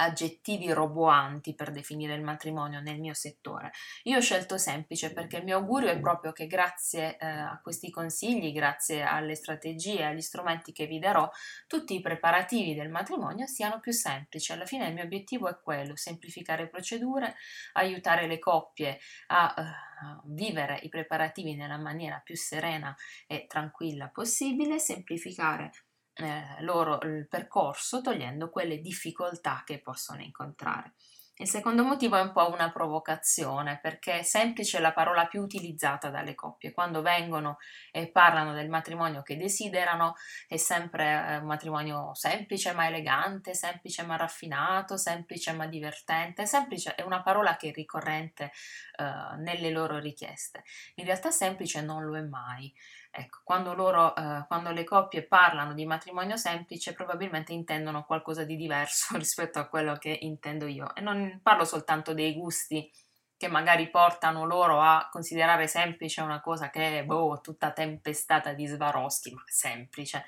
aggettivi 0.00 0.72
roboanti 0.72 1.54
per 1.54 1.70
definire 1.70 2.14
il 2.14 2.22
matrimonio 2.22 2.80
nel 2.80 3.00
mio 3.00 3.14
settore. 3.14 3.72
Io 4.04 4.18
ho 4.18 4.20
scelto 4.20 4.56
semplice 4.58 5.12
perché 5.12 5.38
il 5.38 5.44
mio 5.44 5.56
augurio 5.56 5.88
è 5.88 5.98
proprio 5.98 6.32
che 6.32 6.46
grazie 6.46 7.16
eh, 7.16 7.26
a 7.26 7.60
questi 7.62 7.90
consigli, 7.90 8.52
grazie 8.52 9.02
alle 9.02 9.34
strategie, 9.34 10.04
agli 10.04 10.20
strumenti 10.20 10.72
che 10.72 10.86
vi 10.86 10.98
darò, 10.98 11.28
tutti 11.66 11.94
i 11.94 12.00
preparativi 12.00 12.74
del 12.74 12.90
matrimonio 12.90 13.46
siano 13.46 13.80
più 13.80 13.92
semplici. 13.92 14.52
Alla 14.52 14.66
fine 14.66 14.86
il 14.86 14.94
mio 14.94 15.04
obiettivo 15.04 15.48
è 15.48 15.58
quello, 15.60 15.96
semplificare 15.96 16.68
procedure, 16.68 17.34
aiutare 17.72 18.26
le 18.26 18.38
coppie 18.38 18.98
a 19.28 19.54
uh, 19.56 20.32
vivere 20.32 20.78
i 20.82 20.88
preparativi 20.88 21.56
nella 21.56 21.78
maniera 21.78 22.20
più 22.22 22.36
serena 22.36 22.94
e 23.26 23.46
tranquilla 23.48 24.08
possibile, 24.08 24.78
semplificare 24.78 25.72
eh, 26.18 26.62
loro 26.62 26.98
il 27.02 27.26
percorso 27.28 28.00
togliendo 28.00 28.50
quelle 28.50 28.80
difficoltà 28.80 29.62
che 29.64 29.80
possono 29.80 30.22
incontrare. 30.22 30.94
Il 31.40 31.46
secondo 31.46 31.84
motivo 31.84 32.16
è 32.16 32.20
un 32.20 32.32
po' 32.32 32.50
una 32.50 32.72
provocazione, 32.72 33.78
perché 33.80 34.24
semplice 34.24 34.78
è 34.78 34.80
la 34.80 34.92
parola 34.92 35.28
più 35.28 35.40
utilizzata 35.40 36.10
dalle 36.10 36.34
coppie. 36.34 36.72
Quando 36.72 37.00
vengono 37.00 37.58
e 37.92 38.08
parlano 38.08 38.54
del 38.54 38.68
matrimonio 38.68 39.22
che 39.22 39.36
desiderano, 39.36 40.16
è 40.48 40.56
sempre 40.56 41.04
eh, 41.04 41.36
un 41.36 41.46
matrimonio 41.46 42.12
semplice 42.14 42.72
ma 42.72 42.88
elegante, 42.88 43.54
semplice 43.54 44.02
ma 44.02 44.16
raffinato, 44.16 44.96
semplice 44.96 45.52
ma 45.52 45.68
divertente. 45.68 46.44
Semplice 46.44 46.96
è 46.96 47.02
una 47.02 47.22
parola 47.22 47.56
che 47.56 47.68
è 47.68 47.72
ricorrente 47.72 48.50
uh, 48.96 49.40
nelle 49.40 49.70
loro 49.70 50.00
richieste. 50.00 50.64
In 50.96 51.04
realtà 51.04 51.30
semplice 51.30 51.80
non 51.82 52.04
lo 52.04 52.16
è 52.16 52.22
mai. 52.22 52.74
Ecco, 53.10 53.40
quando, 53.42 53.74
loro, 53.74 54.14
eh, 54.14 54.44
quando 54.46 54.70
le 54.70 54.84
coppie 54.84 55.22
parlano 55.22 55.72
di 55.72 55.86
matrimonio 55.86 56.36
semplice, 56.36 56.92
probabilmente 56.92 57.52
intendono 57.52 58.04
qualcosa 58.04 58.44
di 58.44 58.54
diverso 58.54 59.16
rispetto 59.18 59.58
a 59.58 59.66
quello 59.66 59.96
che 59.96 60.16
intendo 60.20 60.66
io. 60.66 60.94
E 60.94 61.00
non 61.00 61.27
parlo 61.42 61.64
soltanto 61.64 62.14
dei 62.14 62.34
gusti 62.34 62.90
che 63.36 63.48
magari 63.48 63.88
portano 63.88 64.44
loro 64.44 64.80
a 64.80 65.08
considerare 65.10 65.68
semplice 65.68 66.20
una 66.20 66.40
cosa 66.40 66.70
che 66.70 66.98
è 66.98 67.04
boh, 67.04 67.40
tutta 67.40 67.72
tempestata 67.72 68.52
di 68.52 68.66
Swarovski, 68.66 69.32
ma 69.32 69.42
semplice. 69.46 70.24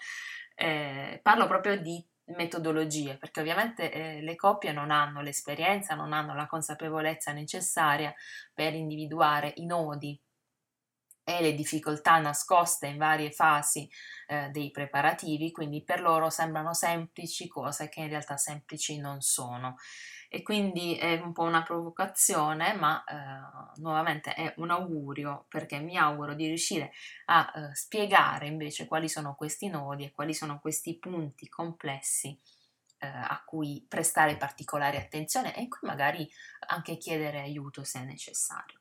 Eh, 0.54 1.18
parlo 1.22 1.46
proprio 1.48 1.76
di 1.80 2.04
metodologie, 2.36 3.16
perché 3.18 3.40
ovviamente 3.40 3.90
eh, 3.90 4.20
le 4.20 4.36
coppie 4.36 4.72
non 4.72 4.90
hanno 4.90 5.22
l'esperienza, 5.22 5.94
non 5.94 6.12
hanno 6.12 6.34
la 6.34 6.46
consapevolezza 6.46 7.32
necessaria 7.32 8.14
per 8.54 8.74
individuare 8.74 9.52
i 9.56 9.66
nodi 9.66 10.20
e 11.24 11.40
le 11.40 11.54
difficoltà 11.54 12.18
nascoste 12.18 12.86
in 12.86 12.96
varie 12.96 13.30
fasi 13.30 13.88
eh, 14.26 14.48
dei 14.50 14.70
preparativi, 14.70 15.52
quindi 15.52 15.82
per 15.82 16.00
loro 16.00 16.30
sembrano 16.30 16.74
semplici 16.74 17.46
cose 17.46 17.88
che 17.88 18.00
in 18.00 18.08
realtà 18.08 18.36
semplici 18.36 18.98
non 18.98 19.20
sono. 19.20 19.76
E 20.32 20.42
quindi 20.42 20.94
è 20.94 21.20
un 21.20 21.32
po' 21.32 21.42
una 21.42 21.64
provocazione, 21.64 22.72
ma 22.74 23.02
eh, 23.02 23.80
nuovamente 23.80 24.32
è 24.32 24.54
un 24.58 24.70
augurio 24.70 25.46
perché 25.48 25.80
mi 25.80 25.96
auguro 25.96 26.34
di 26.34 26.46
riuscire 26.46 26.92
a 27.26 27.52
eh, 27.52 27.74
spiegare 27.74 28.46
invece 28.46 28.86
quali 28.86 29.08
sono 29.08 29.34
questi 29.34 29.68
nodi 29.68 30.04
e 30.04 30.12
quali 30.12 30.32
sono 30.32 30.60
questi 30.60 30.96
punti 31.00 31.48
complessi 31.48 32.38
eh, 32.98 33.08
a 33.08 33.42
cui 33.44 33.84
prestare 33.88 34.36
particolare 34.36 34.98
attenzione 34.98 35.52
e 35.56 35.62
in 35.62 35.68
cui 35.68 35.88
magari 35.88 36.30
anche 36.68 36.96
chiedere 36.96 37.40
aiuto 37.40 37.82
se 37.82 38.04
necessario. 38.04 38.78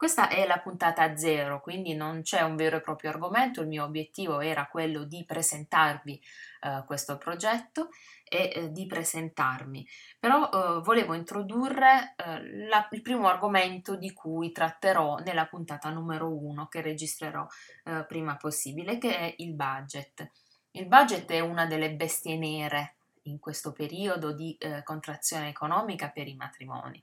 Questa 0.00 0.28
è 0.28 0.46
la 0.46 0.58
puntata 0.58 1.14
zero, 1.14 1.60
quindi 1.60 1.94
non 1.94 2.22
c'è 2.22 2.40
un 2.40 2.56
vero 2.56 2.78
e 2.78 2.80
proprio 2.80 3.10
argomento, 3.10 3.60
il 3.60 3.68
mio 3.68 3.84
obiettivo 3.84 4.40
era 4.40 4.66
quello 4.66 5.04
di 5.04 5.26
presentarvi 5.26 6.18
eh, 6.62 6.84
questo 6.86 7.18
progetto 7.18 7.90
e 8.30 8.52
eh, 8.54 8.72
di 8.72 8.86
presentarmi, 8.86 9.84
però 10.18 10.48
eh, 10.48 10.80
volevo 10.82 11.14
introdurre 11.14 12.14
eh, 12.16 12.66
la, 12.68 12.88
il 12.92 13.02
primo 13.02 13.26
argomento 13.26 13.96
di 13.96 14.12
cui 14.12 14.52
tratterò 14.52 15.16
nella 15.16 15.46
puntata 15.46 15.90
numero 15.90 16.32
uno 16.32 16.68
che 16.68 16.80
registrerò 16.80 17.44
eh, 17.84 18.04
prima 18.06 18.36
possibile, 18.36 18.98
che 18.98 19.18
è 19.18 19.34
il 19.38 19.52
budget. 19.52 20.30
Il 20.70 20.86
budget 20.86 21.28
è 21.32 21.40
una 21.40 21.66
delle 21.66 21.92
bestie 21.92 22.38
nere 22.38 22.94
in 23.22 23.40
questo 23.40 23.72
periodo 23.72 24.32
di 24.32 24.56
eh, 24.60 24.84
contrazione 24.84 25.48
economica 25.48 26.08
per 26.08 26.28
i 26.28 26.36
matrimoni 26.36 27.02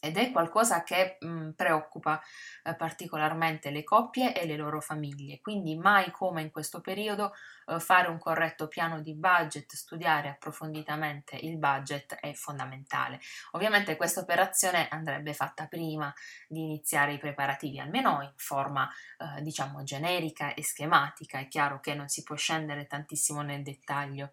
ed 0.00 0.16
è 0.16 0.30
qualcosa 0.30 0.82
che 0.82 1.16
mh, 1.20 1.28
mm, 1.28 1.50
preoccupa 1.50 2.20
eh, 2.64 2.74
particolarmente 2.74 3.70
le 3.70 3.84
coppie 3.84 4.34
e 4.34 4.46
le 4.46 4.56
loro 4.56 4.80
famiglie, 4.80 5.40
quindi 5.40 5.76
mai 5.76 6.10
come 6.10 6.42
in 6.42 6.50
questo 6.50 6.80
periodo 6.80 7.32
eh, 7.66 7.80
fare 7.80 8.08
un 8.08 8.18
corretto 8.18 8.68
piano 8.68 9.00
di 9.00 9.14
budget, 9.14 9.72
studiare 9.74 10.28
approfonditamente 10.28 11.36
il 11.36 11.58
budget 11.58 12.14
è 12.14 12.32
fondamentale. 12.32 13.20
Ovviamente 13.52 13.96
questa 13.96 14.20
operazione 14.20 14.88
andrebbe 14.88 15.32
fatta 15.34 15.66
prima 15.66 16.12
di 16.48 16.60
iniziare 16.60 17.14
i 17.14 17.18
preparativi, 17.18 17.78
almeno 17.78 18.22
in 18.22 18.32
forma 18.36 18.88
eh, 19.18 19.42
diciamo 19.42 19.82
generica 19.82 20.54
e 20.54 20.62
schematica, 20.62 21.38
è 21.38 21.48
chiaro 21.48 21.80
che 21.80 21.94
non 21.94 22.08
si 22.08 22.22
può 22.22 22.36
scendere 22.36 22.86
tantissimo 22.86 23.42
nel 23.42 23.62
dettaglio 23.62 24.32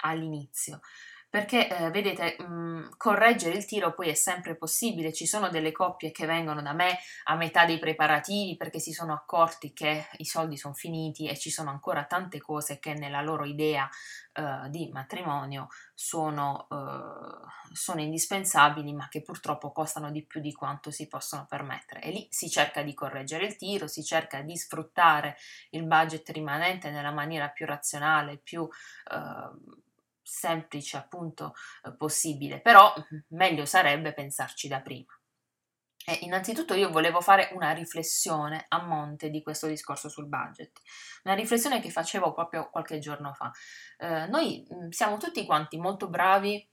all'inizio 0.00 0.80
perché 1.30 1.68
eh, 1.68 1.90
vedete, 1.90 2.36
mh, 2.38 2.44
mhmm, 2.44 2.96
correggere 2.96 3.56
il 3.56 3.66
tiro 3.66 3.92
poi 3.92 4.08
è 4.08 4.14
sempre 4.14 4.56
possibile, 4.56 5.12
ci 5.12 5.26
sono 5.26 5.48
delle 5.50 5.72
coppie 5.72 6.10
che 6.10 6.26
vengono 6.26 6.62
da 6.62 6.72
me 6.72 6.98
a 7.24 7.34
metà 7.36 7.64
dei 7.66 7.78
preparativi 7.78 8.56
perché 8.56 8.78
si 8.78 8.92
sono 8.92 9.12
accorti 9.12 9.72
che 9.72 10.06
i 10.18 10.24
soldi 10.24 10.56
sono 10.56 10.74
finiti 10.74 11.28
e 11.28 11.36
ci 11.36 11.50
sono 11.50 11.70
ancora 11.70 12.04
tante 12.04 12.40
cose 12.40 12.78
che 12.78 12.94
nella 12.94 13.20
loro 13.20 13.44
idea 13.44 13.88
eh, 14.32 14.68
di 14.70 14.88
matrimonio 14.92 15.68
sono, 15.94 16.66
eh, 16.70 17.74
sono 17.74 18.00
indispensabili 18.00 18.92
ma 18.94 19.08
che 19.08 19.22
purtroppo 19.22 19.72
costano 19.72 20.10
di 20.10 20.24
più 20.24 20.40
di 20.40 20.52
quanto 20.52 20.90
si 20.90 21.08
possono 21.08 21.46
permettere. 21.46 22.00
E 22.02 22.10
lì 22.10 22.26
si 22.30 22.48
cerca 22.48 22.82
di 22.82 22.94
correggere 22.94 23.46
il 23.46 23.56
tiro, 23.56 23.86
si 23.86 24.02
cerca 24.02 24.40
di 24.40 24.56
sfruttare 24.56 25.36
il 25.70 25.84
budget 25.84 26.28
rimanente 26.30 26.90
nella 26.90 27.12
maniera 27.12 27.48
più 27.48 27.66
razionale, 27.66 28.38
più 28.38 28.66
eh, 29.12 29.86
semplice 30.28 30.96
appunto 30.96 31.54
eh, 31.82 31.94
possibile, 31.96 32.60
però 32.60 32.92
meglio 33.28 33.64
sarebbe 33.64 34.12
pensarci 34.12 34.68
da 34.68 34.80
prima. 34.80 35.12
E 36.06 36.20
innanzitutto 36.22 36.72
io 36.72 36.90
volevo 36.90 37.20
fare 37.20 37.50
una 37.52 37.72
riflessione 37.72 38.64
a 38.68 38.82
monte 38.82 39.28
di 39.28 39.42
questo 39.42 39.66
discorso 39.66 40.08
sul 40.08 40.26
budget, 40.26 40.80
una 41.24 41.34
riflessione 41.34 41.80
che 41.80 41.90
facevo 41.90 42.32
proprio 42.32 42.70
qualche 42.70 42.98
giorno 42.98 43.34
fa. 43.34 43.50
Eh, 43.98 44.26
noi 44.28 44.66
siamo 44.88 45.18
tutti 45.18 45.44
quanti 45.44 45.76
molto 45.76 46.08
bravi 46.08 46.66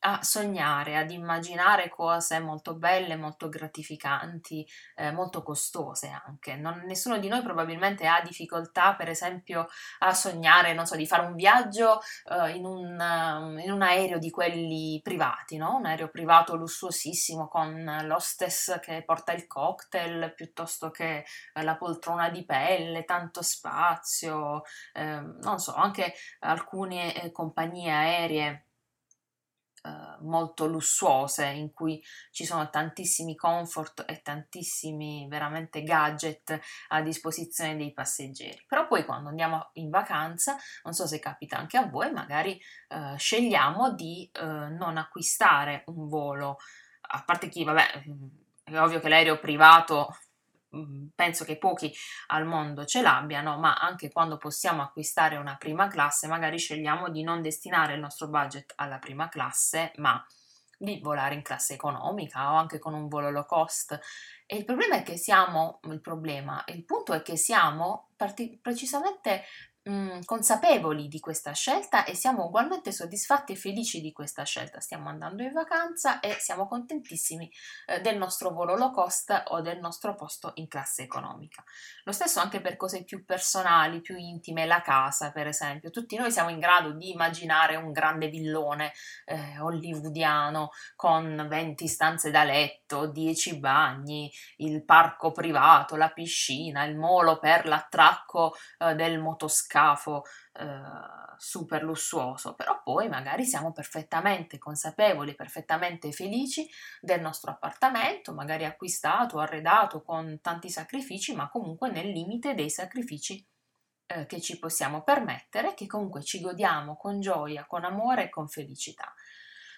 a 0.00 0.22
sognare, 0.22 0.96
ad 0.96 1.10
immaginare 1.10 1.88
cose 1.88 2.38
molto 2.40 2.74
belle, 2.74 3.16
molto 3.16 3.48
gratificanti, 3.48 4.66
eh, 4.96 5.12
molto 5.12 5.42
costose 5.42 6.10
anche. 6.26 6.56
Non, 6.56 6.82
nessuno 6.86 7.18
di 7.18 7.28
noi 7.28 7.42
probabilmente 7.42 8.06
ha 8.06 8.22
difficoltà, 8.22 8.94
per 8.94 9.08
esempio, 9.08 9.68
a 9.98 10.14
sognare, 10.14 10.72
non 10.72 10.86
so, 10.86 10.96
di 10.96 11.06
fare 11.06 11.26
un 11.26 11.34
viaggio 11.34 12.00
eh, 12.30 12.50
in, 12.52 12.64
un, 12.64 12.98
uh, 12.98 13.58
in, 13.58 13.70
un, 13.70 13.82
aereo 13.82 14.18
di 14.18 14.30
quelli 14.30 15.00
privati, 15.02 15.56
no? 15.56 15.76
Un 15.76 15.86
aereo 15.86 16.08
privato 16.08 16.56
lussuosissimo 16.56 17.48
con 17.48 17.84
l'hostess 18.04 18.78
che 18.80 19.02
porta 19.04 19.32
il 19.32 19.46
cocktail 19.46 20.32
piuttosto 20.34 20.90
che 20.90 21.24
eh, 21.52 21.62
la 21.62 21.76
poltrona 21.76 22.30
di 22.30 22.44
pelle, 22.44 23.04
tanto 23.04 23.42
spazio, 23.42 24.62
ehm, 24.94 25.38
non 25.42 25.58
so, 25.58 25.74
anche 25.74 26.14
alcune 26.40 27.14
eh, 27.22 27.30
compagnie 27.32 27.90
aeree 27.90 28.64
eh, 29.82 30.16
molto 30.20 30.66
lussuose 30.66 31.46
in 31.46 31.72
cui 31.72 32.02
ci 32.30 32.44
sono 32.44 32.68
tantissimi 32.68 33.34
comfort 33.34 34.04
e 34.06 34.20
tantissimi 34.22 35.26
veramente 35.28 35.82
gadget 35.82 36.58
a 36.88 37.00
disposizione 37.00 37.76
dei 37.76 37.92
passeggeri. 37.92 38.64
Però 38.66 38.86
poi 38.86 39.04
quando 39.04 39.30
andiamo 39.30 39.70
in 39.74 39.88
vacanza, 39.88 40.56
non 40.84 40.92
so 40.92 41.06
se 41.06 41.18
capita 41.18 41.56
anche 41.56 41.78
a 41.78 41.86
voi, 41.86 42.12
magari 42.12 42.60
uh, 42.88 43.16
scegliamo 43.16 43.94
di 43.94 44.30
uh, 44.40 44.44
non 44.44 44.96
acquistare 44.96 45.84
un 45.86 46.08
volo, 46.08 46.58
a 47.00 47.22
parte 47.24 47.48
chi, 47.48 47.64
vabbè, 47.64 48.04
è 48.64 48.78
ovvio 48.78 49.00
che 49.00 49.08
l'aereo 49.08 49.38
privato 49.38 50.14
penso 51.14 51.44
che 51.44 51.58
pochi 51.58 51.92
al 52.28 52.46
mondo 52.46 52.84
ce 52.84 53.02
l'abbiano, 53.02 53.58
ma 53.58 53.74
anche 53.74 54.10
quando 54.10 54.36
possiamo 54.36 54.82
acquistare 54.82 55.36
una 55.36 55.56
prima 55.56 55.88
classe, 55.88 56.26
magari 56.26 56.58
scegliamo 56.58 57.08
di 57.10 57.22
non 57.22 57.42
destinare 57.42 57.94
il 57.94 58.00
nostro 58.00 58.28
budget 58.28 58.72
alla 58.76 58.98
prima 58.98 59.28
classe, 59.28 59.92
ma 59.96 60.24
di 60.82 60.98
volare 61.02 61.34
in 61.34 61.42
classe 61.42 61.74
economica 61.74 62.52
o 62.52 62.56
anche 62.56 62.78
con 62.78 62.94
un 62.94 63.08
volo 63.08 63.30
low 63.30 63.44
cost. 63.44 63.98
E 64.46 64.56
il 64.56 64.64
problema 64.64 64.96
è 64.96 65.02
che 65.02 65.18
siamo, 65.18 65.80
il 65.84 66.00
problema, 66.00 66.64
il 66.68 66.84
punto 66.84 67.12
è 67.12 67.20
che 67.20 67.36
siamo 67.36 68.08
parti- 68.16 68.58
precisamente 68.60 69.44
mh, 69.82 70.20
consapevoli 70.24 71.08
di 71.08 71.20
questa 71.20 71.52
scelta 71.52 72.04
e 72.04 72.14
siamo 72.14 72.44
ugualmente 72.44 72.92
soddisfatti 72.92 73.52
e 73.52 73.56
felici 73.56 74.00
di 74.00 74.12
questa 74.12 74.44
scelta. 74.44 74.80
Stiamo 74.80 75.08
andando 75.08 75.42
in 75.42 75.52
vacanza 75.52 76.20
e 76.20 76.34
siamo 76.38 76.66
contentissimi 76.66 77.50
eh, 77.86 78.00
del 78.00 78.18
nostro 78.18 78.50
volo 78.50 78.76
low 78.76 78.92
cost 78.92 79.44
o 79.48 79.60
del 79.60 79.78
nostro 79.78 80.14
posto 80.14 80.52
in 80.56 80.68
classe 80.68 81.02
economica. 81.02 81.62
Lo 82.04 82.12
stesso 82.12 82.40
anche 82.40 82.60
per 82.60 82.76
cose 82.76 83.04
più 83.04 83.24
personali, 83.24 84.00
più 84.00 84.16
intime, 84.16 84.66
la 84.66 84.82
casa 84.82 85.32
per 85.32 85.46
esempio. 85.46 85.90
Tutti 85.90 86.16
noi 86.16 86.30
siamo 86.30 86.50
in 86.50 86.58
grado 86.58 86.92
di 86.92 87.10
immaginare 87.10 87.76
un 87.76 87.92
grande 87.92 88.28
villone 88.28 88.92
eh, 89.24 89.58
hollywoodiano 89.58 90.70
con 90.96 91.46
20 91.48 91.86
stanze 91.86 92.30
da 92.30 92.44
letto, 92.44 93.06
10 93.06 93.58
bagni, 93.58 94.30
il 94.56 94.84
parco 94.84 95.32
privato, 95.32 95.96
la 95.96 96.10
piscina, 96.10 96.84
il 96.84 96.96
molo 96.96 97.38
per 97.38 97.66
l'attracco 97.66 98.54
eh, 98.78 98.94
del 98.94 99.18
motoscafo 99.18 99.69
scafo 99.70 100.24
eh, 100.54 100.66
super 101.36 101.84
lussuoso, 101.84 102.54
però 102.54 102.82
poi 102.82 103.08
magari 103.08 103.44
siamo 103.44 103.72
perfettamente 103.72 104.58
consapevoli, 104.58 105.36
perfettamente 105.36 106.10
felici 106.10 106.68
del 107.00 107.20
nostro 107.20 107.52
appartamento, 107.52 108.34
magari 108.34 108.64
acquistato, 108.64 109.38
arredato 109.38 110.02
con 110.02 110.40
tanti 110.42 110.68
sacrifici, 110.68 111.34
ma 111.34 111.48
comunque 111.48 111.88
nel 111.90 112.10
limite 112.10 112.54
dei 112.54 112.68
sacrifici 112.68 113.46
eh, 114.06 114.26
che 114.26 114.40
ci 114.40 114.58
possiamo 114.58 115.02
permettere, 115.02 115.74
che 115.74 115.86
comunque 115.86 116.22
ci 116.22 116.40
godiamo 116.40 116.96
con 116.96 117.20
gioia, 117.20 117.64
con 117.66 117.84
amore 117.84 118.24
e 118.24 118.28
con 118.28 118.48
felicità. 118.48 119.14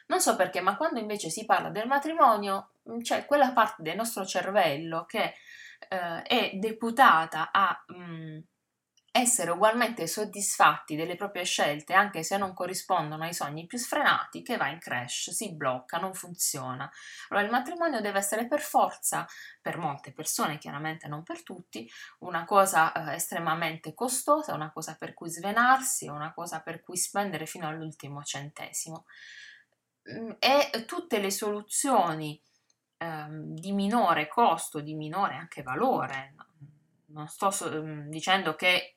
Non 0.07 0.21
so 0.21 0.35
perché, 0.37 0.61
ma 0.61 0.77
quando 0.77 0.99
invece 0.99 1.31
si 1.31 1.45
parla 1.45 1.69
del 1.69 1.87
matrimonio, 1.87 2.71
c'è 3.03 3.25
quella 3.27 3.53
parte 3.53 3.83
del 3.83 3.97
nostro 3.97 4.25
cervello 4.27 5.05
che 5.05 5.35
eh, 5.89 6.23
è 6.23 6.51
deputata 6.55 7.51
a 7.53 7.85
mh, 7.87 7.95
mm, 7.95 8.39
essere 9.15 9.51
ugualmente 9.51 10.07
soddisfatti 10.07 10.97
delle 10.97 11.17
proprie 11.17 11.45
scelte 11.45 11.93
anche 11.93 12.23
se 12.23 12.39
non 12.39 12.55
corrispondono 12.55 13.25
ai 13.25 13.35
sogni 13.35 13.67
più 13.67 13.77
sfrenati, 13.77 14.43
che 14.43 14.57
va 14.57 14.69
in 14.69 14.79
crash, 14.79 15.31
si 15.31 15.53
blocca, 15.55 15.99
non 15.99 16.15
funziona. 16.15 16.91
Allora 17.29 17.45
il 17.45 17.53
matrimonio 17.53 18.01
deve 18.01 18.19
essere 18.19 18.47
per 18.49 18.61
forza, 18.61 19.27
per 19.61 19.77
molte 19.77 20.13
persone, 20.13 20.57
chiaramente 20.57 21.09
non 21.09 21.23
per 21.23 21.43
tutti, 21.43 21.89
una 22.21 22.47
cosa 22.47 22.93
eh, 22.93 23.15
estremamente 23.15 23.93
costosa, 23.93 24.55
una 24.55 24.73
cosa 24.73 24.97
per 24.99 25.13
cui 25.13 25.29
svenarsi, 25.29 26.09
una 26.09 26.33
cosa 26.33 26.61
per 26.61 26.81
cui 26.81 26.97
spendere 26.97 27.45
fino 27.45 27.69
all'ultimo 27.69 28.23
centesimo. 28.23 29.05
Mm, 30.11 30.31
e 30.39 30.85
tutte 30.87 31.19
le 31.19 31.31
soluzioni 31.31 32.43
eh, 32.97 33.27
di 33.29 33.73
minore 33.73 34.27
costo, 34.27 34.81
di 34.81 34.95
minore 34.95 35.35
anche 35.35 35.63
valore, 35.63 36.35
non 37.13 37.29
sto 37.29 37.51
so, 37.51 37.69
dicendo 38.09 38.55
che 38.55 38.97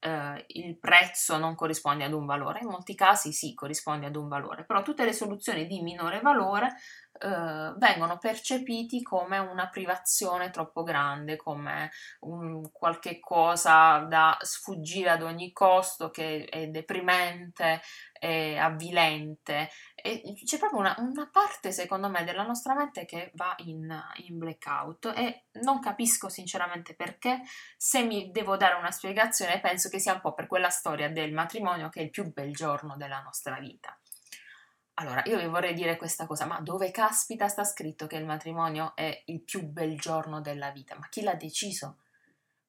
eh, 0.00 0.44
il 0.48 0.78
prezzo 0.78 1.38
non 1.38 1.54
corrisponde 1.54 2.04
ad 2.04 2.12
un 2.12 2.26
valore, 2.26 2.60
in 2.60 2.68
molti 2.68 2.94
casi 2.94 3.32
sì 3.32 3.54
corrisponde 3.54 4.06
ad 4.06 4.16
un 4.16 4.28
valore, 4.28 4.64
però 4.64 4.82
tutte 4.82 5.04
le 5.04 5.12
soluzioni 5.12 5.66
di 5.66 5.82
minore 5.82 6.20
valore 6.20 6.76
eh, 7.20 7.72
vengono 7.76 8.18
percepiti 8.18 9.02
come 9.02 9.38
una 9.38 9.68
privazione 9.68 10.50
troppo 10.50 10.82
grande, 10.82 11.36
come 11.36 11.90
un 12.20 12.70
qualche 12.70 13.18
cosa 13.18 13.98
da 14.08 14.36
sfuggire 14.40 15.10
ad 15.10 15.22
ogni 15.22 15.52
costo 15.52 16.10
che 16.10 16.44
è 16.44 16.68
deprimente, 16.68 17.80
è 18.12 18.56
avvilente. 18.56 19.68
E 20.02 20.34
c'è 20.44 20.58
proprio 20.58 20.80
una, 20.80 20.94
una, 20.98 21.28
parte, 21.30 21.72
secondo 21.72 22.08
me, 22.08 22.24
della 22.24 22.44
nostra 22.44 22.74
mente 22.74 23.04
che 23.04 23.32
va 23.34 23.54
in, 23.58 24.00
in 24.26 24.38
blackout 24.38 25.12
e 25.16 25.46
non 25.62 25.80
capisco 25.80 26.28
sinceramente 26.28 26.94
perché. 26.94 27.42
Se 27.76 28.02
mi 28.02 28.30
devo 28.30 28.56
dare 28.56 28.74
una 28.74 28.90
spiegazione, 28.90 29.60
penso 29.60 29.88
che 29.88 29.98
sia 29.98 30.14
un 30.14 30.20
po' 30.20 30.34
per 30.34 30.46
quella 30.46 30.70
storia 30.70 31.10
del 31.10 31.32
matrimonio 31.32 31.88
che 31.88 32.00
è 32.00 32.04
il 32.04 32.10
più 32.10 32.32
bel 32.32 32.54
giorno 32.54 32.96
della 32.96 33.20
nostra 33.20 33.58
vita. 33.58 33.98
Allora, 35.00 35.22
io 35.26 35.38
vi 35.38 35.46
vorrei 35.46 35.74
dire 35.74 35.96
questa 35.96 36.26
cosa, 36.26 36.44
ma 36.44 36.60
dove 36.60 36.90
caspita 36.90 37.46
sta 37.46 37.62
scritto 37.62 38.08
che 38.08 38.16
il 38.16 38.24
matrimonio 38.24 38.96
è 38.96 39.22
il 39.26 39.40
più 39.42 39.62
bel 39.62 39.96
giorno 39.96 40.40
della 40.40 40.70
vita? 40.70 40.96
Ma 40.98 41.08
chi 41.08 41.22
l'ha 41.22 41.34
deciso? 41.34 41.98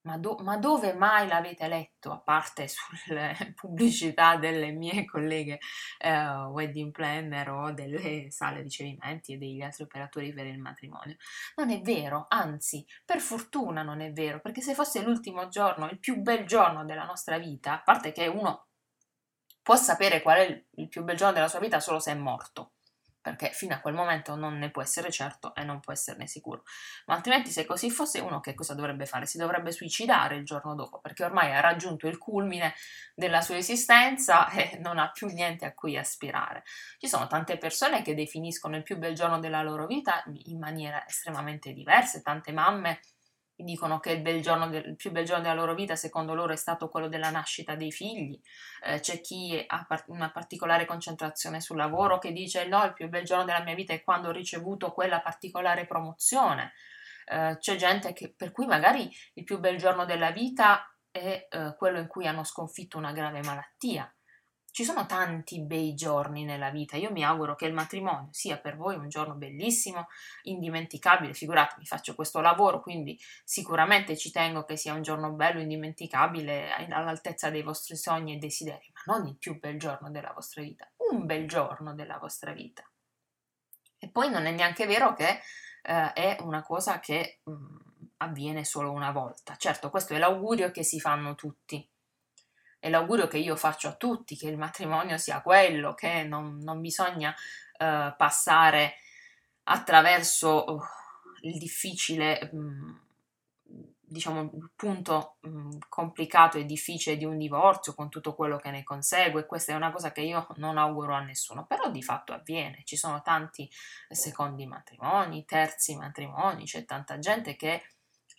Ma, 0.09 0.17
do- 0.17 0.39
ma 0.41 0.57
dove 0.57 0.93
mai 0.95 1.27
l'avete 1.27 1.67
letto, 1.67 2.11
a 2.11 2.19
parte 2.19 2.67
sulle 2.67 3.53
pubblicità 3.53 4.37
delle 4.37 4.71
mie 4.71 5.05
colleghe 5.05 5.59
eh, 5.99 6.19
wedding 6.49 6.91
planner 6.91 7.47
o 7.51 7.71
delle 7.71 8.31
sale 8.31 8.63
ricevimenti 8.63 9.33
e 9.33 9.37
degli 9.37 9.61
altri 9.61 9.83
operatori 9.83 10.33
per 10.33 10.47
il 10.47 10.57
matrimonio? 10.57 11.15
Non 11.57 11.69
è 11.69 11.79
vero, 11.81 12.25
anzi, 12.27 12.83
per 13.05 13.19
fortuna 13.19 13.83
non 13.83 14.01
è 14.01 14.11
vero, 14.11 14.39
perché 14.39 14.61
se 14.61 14.73
fosse 14.73 15.03
l'ultimo 15.03 15.47
giorno, 15.47 15.87
il 15.89 15.99
più 15.99 16.19
bel 16.21 16.47
giorno 16.47 16.85
della 16.85 17.05
nostra 17.05 17.37
vita, 17.37 17.73
a 17.73 17.81
parte 17.83 18.11
che 18.11 18.25
uno 18.25 18.69
può 19.61 19.75
sapere 19.75 20.23
qual 20.23 20.37
è 20.37 20.65
il 20.71 20.87
più 20.87 21.03
bel 21.03 21.17
giorno 21.17 21.35
della 21.35 21.47
sua 21.47 21.59
vita 21.59 21.79
solo 21.79 21.99
se 21.99 22.13
è 22.13 22.15
morto, 22.15 22.71
perché 23.35 23.53
fino 23.53 23.73
a 23.73 23.79
quel 23.79 23.93
momento 23.93 24.35
non 24.35 24.57
ne 24.57 24.69
può 24.69 24.81
essere 24.81 25.11
certo 25.11 25.53
e 25.55 25.63
non 25.63 25.79
può 25.79 25.93
esserne 25.93 26.27
sicuro. 26.27 26.63
Ma 27.05 27.15
altrimenti, 27.15 27.51
se 27.51 27.65
così 27.65 27.89
fosse, 27.91 28.19
uno 28.19 28.39
che 28.39 28.53
cosa 28.53 28.73
dovrebbe 28.73 29.05
fare? 29.05 29.25
Si 29.25 29.37
dovrebbe 29.37 29.71
suicidare 29.71 30.35
il 30.35 30.45
giorno 30.45 30.75
dopo, 30.75 30.99
perché 30.99 31.23
ormai 31.23 31.53
ha 31.53 31.59
raggiunto 31.59 32.07
il 32.07 32.17
culmine 32.17 32.73
della 33.15 33.41
sua 33.41 33.57
esistenza 33.57 34.49
e 34.51 34.77
non 34.79 34.97
ha 34.97 35.11
più 35.11 35.27
niente 35.27 35.65
a 35.65 35.73
cui 35.73 35.97
aspirare. 35.97 36.63
Ci 36.97 37.07
sono 37.07 37.27
tante 37.27 37.57
persone 37.57 38.01
che 38.01 38.15
definiscono 38.15 38.75
il 38.75 38.83
più 38.83 38.97
bel 38.97 39.13
giorno 39.13 39.39
della 39.39 39.61
loro 39.61 39.85
vita 39.85 40.23
in 40.45 40.59
maniera 40.59 41.05
estremamente 41.07 41.73
diversa, 41.73 42.21
tante 42.21 42.51
mamme 42.51 42.99
dicono 43.63 43.99
che 43.99 44.11
il, 44.11 44.21
bel 44.21 44.41
del, 44.41 44.85
il, 44.85 44.95
più 44.95 45.11
bel 45.11 45.25
giorno 45.25 45.43
della 45.43 45.55
loro 45.55 45.73
vita 45.73 45.95
secondo 45.95 46.33
loro 46.33 46.53
è 46.53 46.55
stato 46.55 46.89
quello 46.89 47.07
della 47.07 47.29
nascita 47.29 47.75
dei 47.75 47.91
figli, 47.91 48.39
eh, 48.83 48.99
c'è 48.99 49.21
chi 49.21 49.63
ha 49.65 49.85
par- 49.87 50.05
una 50.07 50.31
particolare 50.31 50.85
concentrazione 50.85 51.61
sul 51.61 51.77
lavoro 51.77 52.17
che 52.19 52.31
dice 52.31 52.67
no, 52.67 52.83
il 52.85 52.93
più 52.93 53.09
bel 53.09 53.23
giorno 53.23 53.45
della 53.45 53.63
mia 53.63 53.75
vita 53.75 53.93
è 53.93 54.03
quando 54.03 54.29
ho 54.29 54.31
ricevuto 54.31 54.91
quella 54.91 55.21
particolare 55.21 55.85
promozione, 55.85 56.73
eh, 57.25 57.57
c'è 57.59 57.75
gente 57.75 58.13
che, 58.13 58.33
per 58.35 58.51
cui 58.51 58.65
magari 58.65 59.09
il 59.33 59.43
più 59.43 59.59
bel 59.59 59.77
giorno 59.77 60.05
della 60.05 60.31
vita 60.31 60.91
è 61.11 61.47
eh, 61.49 61.75
quello 61.77 61.99
in 61.99 62.07
cui 62.07 62.27
hanno 62.27 62.43
sconfitto 62.43 62.97
una 62.97 63.11
grave 63.11 63.41
malattia. 63.41 64.11
Ci 64.71 64.85
sono 64.85 65.05
tanti 65.05 65.59
bei 65.61 65.93
giorni 65.93 66.45
nella 66.45 66.69
vita, 66.69 66.95
io 66.95 67.11
mi 67.11 67.23
auguro 67.23 67.55
che 67.55 67.65
il 67.65 67.73
matrimonio 67.73 68.29
sia 68.31 68.57
per 68.57 68.77
voi 68.77 68.95
un 68.95 69.09
giorno 69.09 69.33
bellissimo, 69.33 70.07
indimenticabile, 70.43 71.33
figuratevi, 71.33 71.85
faccio 71.85 72.15
questo 72.15 72.39
lavoro, 72.39 72.81
quindi 72.81 73.19
sicuramente 73.43 74.15
ci 74.15 74.31
tengo 74.31 74.63
che 74.63 74.77
sia 74.77 74.93
un 74.93 75.01
giorno 75.01 75.31
bello, 75.31 75.59
indimenticabile, 75.59 76.71
all'altezza 76.89 77.49
dei 77.49 77.63
vostri 77.63 77.95
sogni 77.95 78.35
e 78.35 78.37
desideri, 78.37 78.91
ma 79.05 79.15
non 79.15 79.27
il 79.27 79.37
più 79.37 79.59
bel 79.59 79.77
giorno 79.79 80.11
della 80.11 80.31
vostra 80.33 80.61
vita, 80.61 80.89
un 81.11 81.25
bel 81.25 81.47
giorno 81.47 81.93
della 81.93 82.17
vostra 82.17 82.53
vita. 82.53 82.83
E 83.97 84.07
poi 84.07 84.29
non 84.29 84.45
è 84.45 84.51
neanche 84.51 84.85
vero 84.85 85.13
che 85.13 85.41
eh, 85.81 86.13
è 86.13 86.37
una 86.41 86.61
cosa 86.61 86.99
che 86.99 87.39
mh, 87.43 87.51
mm, 87.51 87.77
avviene 88.17 88.63
solo 88.63 88.91
una 88.91 89.11
volta. 89.11 89.55
Certo, 89.57 89.89
questo 89.89 90.13
è 90.13 90.17
l'augurio 90.17 90.71
che 90.71 90.83
si 90.83 90.99
fanno 90.99 91.35
tutti 91.35 91.85
è 92.79 92.89
l'augurio 92.89 93.27
che 93.27 93.37
io 93.37 93.55
faccio 93.55 93.89
a 93.89 93.95
tutti, 93.95 94.37
che 94.37 94.47
il 94.47 94.57
matrimonio 94.57 95.17
sia 95.17 95.41
quello, 95.41 95.93
che 95.93 96.23
non, 96.23 96.59
non 96.59 96.79
bisogna 96.79 97.29
uh, 97.29 98.15
passare 98.15 98.95
attraverso 99.63 100.65
uh, 100.65 100.81
il 101.41 101.57
difficile, 101.57 102.49
um, 102.53 102.97
diciamo, 103.99 104.41
il 104.41 104.71
punto 104.75 105.35
um, 105.41 105.77
complicato 105.89 106.57
e 106.57 106.65
difficile 106.65 107.17
di 107.17 107.25
un 107.25 107.37
divorzio 107.37 107.93
con 107.93 108.09
tutto 108.09 108.33
quello 108.33 108.55
che 108.55 108.71
ne 108.71 108.83
consegue. 108.83 109.45
Questa 109.45 109.73
è 109.73 109.75
una 109.75 109.91
cosa 109.91 110.13
che 110.13 110.21
io 110.21 110.47
non 110.55 110.77
auguro 110.77 111.13
a 111.13 111.19
nessuno, 111.19 111.65
però 111.65 111.91
di 111.91 112.01
fatto 112.01 112.31
avviene. 112.31 112.83
Ci 112.85 112.95
sono 112.95 113.21
tanti 113.21 113.69
secondi 114.09 114.65
matrimoni, 114.65 115.43
terzi 115.43 115.97
matrimoni, 115.97 116.63
c'è 116.63 116.85
tanta 116.85 117.19
gente 117.19 117.57
che 117.57 117.83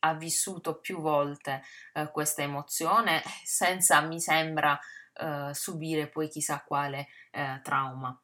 ha 0.00 0.14
vissuto 0.14 0.80
più 0.80 1.00
volte 1.00 1.62
eh, 1.92 2.10
questa 2.10 2.42
emozione 2.42 3.22
senza, 3.44 4.00
mi 4.00 4.20
sembra, 4.20 4.78
eh, 5.14 5.50
subire 5.52 6.08
poi 6.08 6.28
chissà 6.28 6.62
quale 6.62 7.08
eh, 7.30 7.60
trauma. 7.62 8.18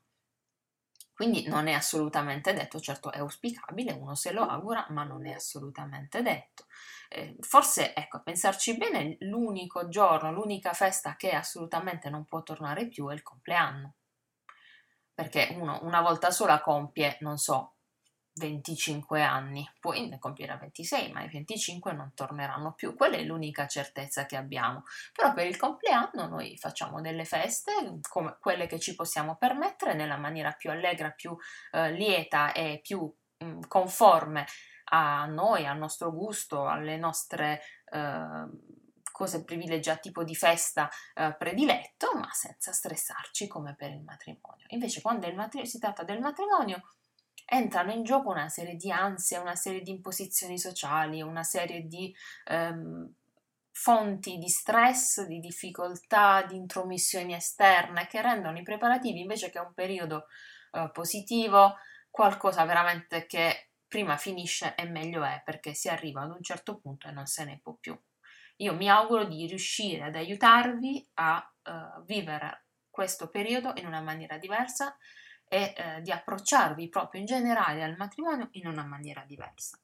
Quindi 1.17 1.49
non 1.49 1.67
è 1.67 1.73
assolutamente 1.73 2.53
detto, 2.53 2.79
certo 2.79 3.11
è 3.11 3.21
auspicabile, 3.21 3.93
uno 3.93 4.15
se 4.15 4.33
lo 4.33 4.43
augura, 4.43 4.87
ma 4.91 5.03
non 5.03 5.27
è 5.27 5.33
assolutamente 5.33 6.21
detto. 6.21 6.67
Eh, 7.09 7.37
forse, 7.41 7.95
ecco, 7.95 8.19
a 8.19 8.21
pensarci 8.21 8.77
bene, 8.77 9.17
l'unico 9.21 9.89
giorno, 9.89 10.31
l'unica 10.31 10.75
festa 10.75 11.17
che 11.17 11.31
assolutamente 11.31 12.11
non 12.11 12.27
può 12.27 12.43
tornare 12.43 12.87
più 12.89 13.09
è 13.09 13.15
il 13.15 13.23
compleanno. 13.23 13.95
Perché 15.15 15.57
uno 15.59 15.79
una 15.85 16.03
volta 16.03 16.31
sola 16.31 16.61
compie, 16.61 17.17
non 17.21 17.39
so, 17.39 17.76
25 18.37 19.23
anni, 19.23 19.69
poi 19.81 20.09
ne 20.09 20.19
compierà 20.19 20.57
26, 20.57 21.13
ma 21.13 21.23
i 21.23 21.29
25 21.29 21.93
non 21.93 22.13
torneranno 22.15 22.75
più. 22.75 22.95
Quella 22.95 23.17
è 23.17 23.23
l'unica 23.23 23.67
certezza 23.67 24.27
che 24.27 24.37
abbiamo. 24.37 24.85
Però 25.13 25.33
per 25.33 25.47
il 25.47 25.57
compleanno 25.57 26.27
noi 26.29 26.57
facciamo 26.59 27.01
delle 27.01 27.25
feste 27.25 27.73
come 28.09 28.37
quelle 28.41 28.67
che 28.67 28.79
ci 28.79 28.95
possiamo 28.95 29.37
permettere 29.37 29.95
nella 29.95 30.19
maniera 30.19 30.53
più 30.53 30.71
allegra, 30.71 31.11
più 31.11 31.37
eh, 31.73 31.93
lieta 31.93 32.53
e 32.53 32.81
più 32.83 33.11
mh, 33.39 33.45
mm, 33.45 33.61
conforme 33.69 34.47
a 34.89 35.27
noi, 35.27 35.67
al 35.67 35.79
nostro 35.79 36.13
gusto, 36.13 36.67
alle 36.67 36.97
nostre 36.97 37.63
eh, 37.91 38.47
cose 39.11 39.45
privilegiate, 39.45 40.01
tipo 40.01 40.25
di 40.25 40.35
festa 40.35 40.91
eh, 41.15 41.35
prediletto, 41.39 42.11
ma 42.15 42.29
senza 42.33 42.71
stressarci 42.71 43.49
come 43.49 43.75
per 43.75 43.91
il 43.91 44.03
matrimonio. 44.03 44.67
Invece 44.69 45.01
quando 45.01 45.33
matri- 45.33 45.67
si 45.67 45.79
tratta 45.79 46.05
del 46.05 46.21
matrimonio 46.21 46.83
entrano 47.47 47.93
in 47.93 48.03
gioco 48.03 48.31
una 48.31 48.49
serie 48.49 48.75
di 48.75 48.91
ansie, 48.91 49.39
una 49.39 49.55
serie 49.55 49.81
di 49.81 49.91
imposizioni 49.91 50.59
sociali, 50.59 51.23
una 51.23 51.45
serie 51.45 51.87
di 51.87 52.15
ehm, 52.47 53.15
fonti 53.71 54.37
di 54.39 54.49
stress, 54.49 55.25
di 55.27 55.39
difficoltà, 55.39 56.43
di 56.43 56.57
intromissioni 56.57 57.35
esterne 57.35 58.07
che 58.09 58.21
rendono 58.21 58.59
i 58.59 58.63
preparativi 58.63 59.21
invece 59.21 59.51
che 59.51 59.61
un 59.61 59.73
periodo 59.75 60.27
eh, 60.73 60.91
positivo 60.93 61.77
qualcosa 62.11 62.65
veramente 62.65 63.27
che 63.27 63.71
prima 63.87 64.17
finisce 64.17 64.75
e 64.75 64.87
meglio 64.87 65.23
è 65.23 65.43
perché 65.45 65.75
si 65.75 65.89
arriva 65.89 66.23
ad 66.23 66.31
un 66.31 66.43
certo 66.43 66.79
punto 66.79 67.07
e 67.07 67.13
non 67.13 67.27
se 67.27 67.45
ne 67.45 67.61
può 67.63 67.75
più. 67.75 67.99
Io 68.57 68.75
mi 68.75 68.89
auguro 68.89 69.25
di 69.25 69.47
riuscire 69.47 70.05
ad 70.05 70.17
aiutarvi 70.17 71.11
a 71.15 71.55
uh, 71.65 72.03
vivere 72.05 72.65
questo 72.91 73.29
periodo 73.29 73.73
in 73.77 73.87
una 73.87 74.01
maniera 74.01 74.39
diversa 74.39 74.97
e 75.49 75.75
eh, 75.77 76.01
di 76.03 76.11
approcciarvi 76.11 76.89
proprio 76.89 77.21
in 77.21 77.27
generale 77.27 77.83
al 77.83 77.97
matrimonio 77.97 78.49
in 78.53 78.67
una 78.67 78.85
maniera 78.85 79.25
diversa. 79.27 79.79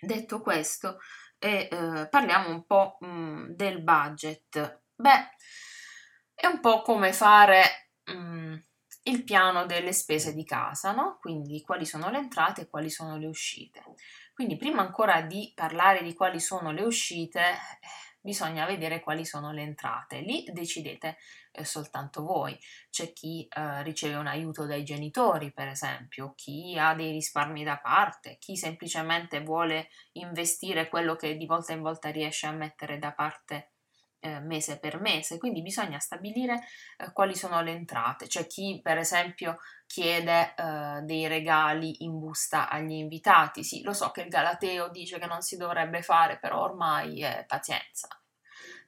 Detto 0.00 0.40
questo, 0.40 0.98
e, 1.38 1.68
eh, 1.70 2.08
parliamo 2.08 2.50
un 2.50 2.64
po' 2.66 2.96
mh, 3.00 3.06
mm, 3.06 3.50
del 3.50 3.82
budget. 3.82 4.82
Beh, 4.94 5.28
è 6.34 6.46
un 6.46 6.60
po' 6.60 6.82
come 6.82 7.12
fare 7.12 7.90
mh, 8.04 8.12
mm, 8.12 8.54
il 9.04 9.24
piano 9.24 9.66
delle 9.66 9.92
spese 9.92 10.34
di 10.34 10.44
casa, 10.44 10.92
no? 10.92 11.18
Quindi 11.20 11.60
quali 11.62 11.86
sono 11.86 12.10
le 12.10 12.18
entrate 12.18 12.62
e 12.62 12.68
quali 12.68 12.90
sono 12.90 13.16
le 13.16 13.26
uscite. 13.26 13.82
Quindi 14.34 14.56
prima 14.56 14.82
ancora 14.82 15.22
di 15.22 15.52
parlare 15.54 16.02
di 16.02 16.12
quali 16.14 16.40
sono 16.40 16.72
le 16.72 16.82
uscite, 16.82 17.40
bisogna 18.26 18.66
vedere 18.66 18.98
quali 18.98 19.24
sono 19.24 19.52
le 19.52 19.62
entrate. 19.62 20.18
Lì 20.18 20.44
decidete 20.52 21.16
eh, 21.52 21.64
soltanto 21.64 22.24
voi. 22.24 22.58
C'è 22.90 23.12
chi 23.12 23.46
eh, 23.48 23.84
riceve 23.84 24.16
un 24.16 24.26
aiuto 24.26 24.66
dai 24.66 24.82
genitori, 24.82 25.52
per 25.52 25.68
esempio, 25.68 26.34
chi 26.34 26.76
ha 26.76 26.92
dei 26.94 27.12
risparmi 27.12 27.62
da 27.62 27.78
parte, 27.78 28.36
chi 28.40 28.56
semplicemente 28.56 29.40
vuole 29.42 29.90
investire 30.14 30.88
quello 30.88 31.14
che 31.14 31.36
di 31.36 31.46
volta 31.46 31.72
in 31.72 31.82
volta 31.82 32.10
riesce 32.10 32.48
a 32.48 32.52
mettere 32.52 32.98
da 32.98 33.12
parte 33.12 33.75
eh, 34.20 34.40
mese 34.40 34.78
per 34.78 35.00
mese, 35.00 35.38
quindi 35.38 35.62
bisogna 35.62 35.98
stabilire 35.98 36.60
eh, 36.98 37.12
quali 37.12 37.34
sono 37.34 37.60
le 37.62 37.72
entrate. 37.72 38.26
C'è 38.26 38.46
chi, 38.46 38.80
per 38.82 38.98
esempio, 38.98 39.58
chiede 39.86 40.54
eh, 40.56 41.00
dei 41.02 41.26
regali 41.28 42.04
in 42.04 42.18
busta 42.18 42.68
agli 42.68 42.92
invitati. 42.92 43.64
Sì, 43.64 43.82
lo 43.82 43.92
so 43.92 44.10
che 44.10 44.22
il 44.22 44.28
Galateo 44.28 44.88
dice 44.88 45.18
che 45.18 45.26
non 45.26 45.42
si 45.42 45.56
dovrebbe 45.56 46.02
fare, 46.02 46.38
però 46.38 46.62
ormai 46.62 47.24
pazienza. 47.46 48.08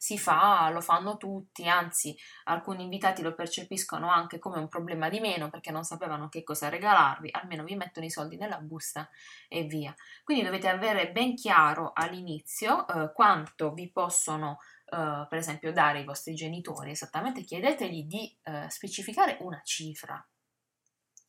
Si 0.00 0.16
fa, 0.16 0.70
lo 0.70 0.80
fanno 0.80 1.16
tutti, 1.16 1.68
anzi 1.68 2.16
alcuni 2.44 2.84
invitati 2.84 3.20
lo 3.20 3.34
percepiscono 3.34 4.08
anche 4.08 4.38
come 4.38 4.58
un 4.58 4.68
problema 4.68 5.08
di 5.08 5.18
meno 5.18 5.50
perché 5.50 5.72
non 5.72 5.82
sapevano 5.82 6.28
che 6.28 6.44
cosa 6.44 6.68
regalarvi, 6.68 7.30
almeno 7.32 7.64
vi 7.64 7.74
mettono 7.74 8.06
i 8.06 8.10
soldi 8.10 8.36
nella 8.36 8.58
busta 8.58 9.10
e 9.48 9.64
via. 9.64 9.92
Quindi 10.22 10.44
dovete 10.44 10.68
avere 10.68 11.10
ben 11.10 11.34
chiaro 11.34 11.90
all'inizio 11.92 12.86
eh, 12.86 13.12
quanto 13.12 13.72
vi 13.72 13.90
possono 13.90 14.58
Uh, 14.90 15.26
per 15.28 15.36
esempio 15.36 15.70
dare 15.70 15.98
ai 15.98 16.04
vostri 16.04 16.34
genitori, 16.34 16.92
esattamente 16.92 17.42
chiedetegli 17.42 18.04
di 18.04 18.38
uh, 18.44 18.68
specificare 18.68 19.36
una 19.40 19.60
cifra. 19.62 20.26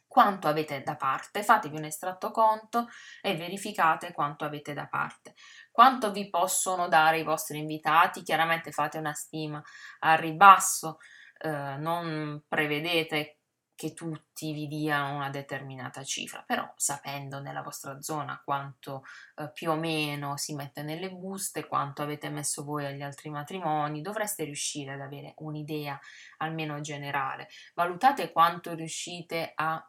Quanto 0.07 0.47
avete 0.47 0.81
da 0.81 0.95
parte, 0.95 1.43
fatevi 1.43 1.75
un 1.75 1.83
estratto 1.83 2.31
conto 2.31 2.87
e 3.21 3.35
verificate 3.35 4.13
quanto 4.13 4.45
avete 4.45 4.73
da 4.73 4.87
parte. 4.87 5.35
Quanto 5.71 6.13
vi 6.13 6.29
possono 6.29 6.87
dare 6.87 7.19
i 7.19 7.23
vostri 7.23 7.57
invitati? 7.57 8.23
Chiaramente 8.23 8.71
fate 8.71 8.97
una 8.97 9.13
stima 9.13 9.61
a 9.99 10.15
ribasso, 10.15 10.99
uh, 11.43 11.81
non 11.81 12.41
prevedete 12.47 13.38
che 13.79 13.93
tutti 13.93 14.51
vi 14.51 14.67
diano 14.67 15.15
una 15.15 15.29
determinata 15.29 16.03
cifra, 16.03 16.43
però 16.45 16.69
sapendo 16.75 17.39
nella 17.39 17.61
vostra 17.61 18.01
zona 18.01 18.41
quanto 18.43 19.05
eh, 19.37 19.49
più 19.53 19.71
o 19.71 19.75
meno 19.75 20.35
si 20.35 20.53
mette 20.53 20.83
nelle 20.83 21.09
buste, 21.09 21.65
quanto 21.65 22.01
avete 22.01 22.27
messo 22.27 22.65
voi 22.65 22.85
agli 22.85 23.01
altri 23.01 23.29
matrimoni, 23.29 24.01
dovreste 24.01 24.43
riuscire 24.43 24.95
ad 24.95 24.99
avere 24.99 25.33
un'idea 25.37 25.97
almeno 26.39 26.81
generale. 26.81 27.47
Valutate 27.73 28.33
quanto 28.33 28.73
riuscite 28.73 29.53
a 29.55 29.81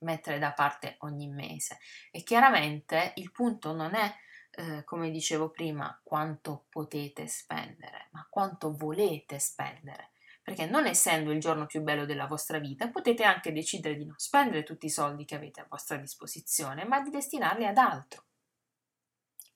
mettere 0.00 0.38
da 0.38 0.52
parte 0.52 0.96
ogni 0.98 1.28
mese 1.28 1.78
e 2.10 2.22
chiaramente 2.24 3.14
il 3.16 3.32
punto 3.32 3.72
non 3.72 3.94
è 3.94 4.14
eh, 4.50 4.84
come 4.84 5.10
dicevo 5.10 5.48
prima, 5.48 5.98
quanto 6.02 6.66
potete 6.68 7.26
spendere, 7.28 8.08
ma 8.10 8.26
quanto 8.28 8.76
volete 8.76 9.38
spendere 9.38 10.10
perché 10.48 10.64
non 10.64 10.86
essendo 10.86 11.30
il 11.30 11.40
giorno 11.40 11.66
più 11.66 11.82
bello 11.82 12.06
della 12.06 12.26
vostra 12.26 12.58
vita, 12.58 12.88
potete 12.88 13.22
anche 13.22 13.52
decidere 13.52 13.96
di 13.96 14.06
non 14.06 14.16
spendere 14.16 14.62
tutti 14.62 14.86
i 14.86 14.90
soldi 14.90 15.26
che 15.26 15.34
avete 15.34 15.60
a 15.60 15.66
vostra 15.68 15.98
disposizione, 15.98 16.86
ma 16.86 17.02
di 17.02 17.10
destinarli 17.10 17.66
ad 17.66 17.76
altro. 17.76 18.24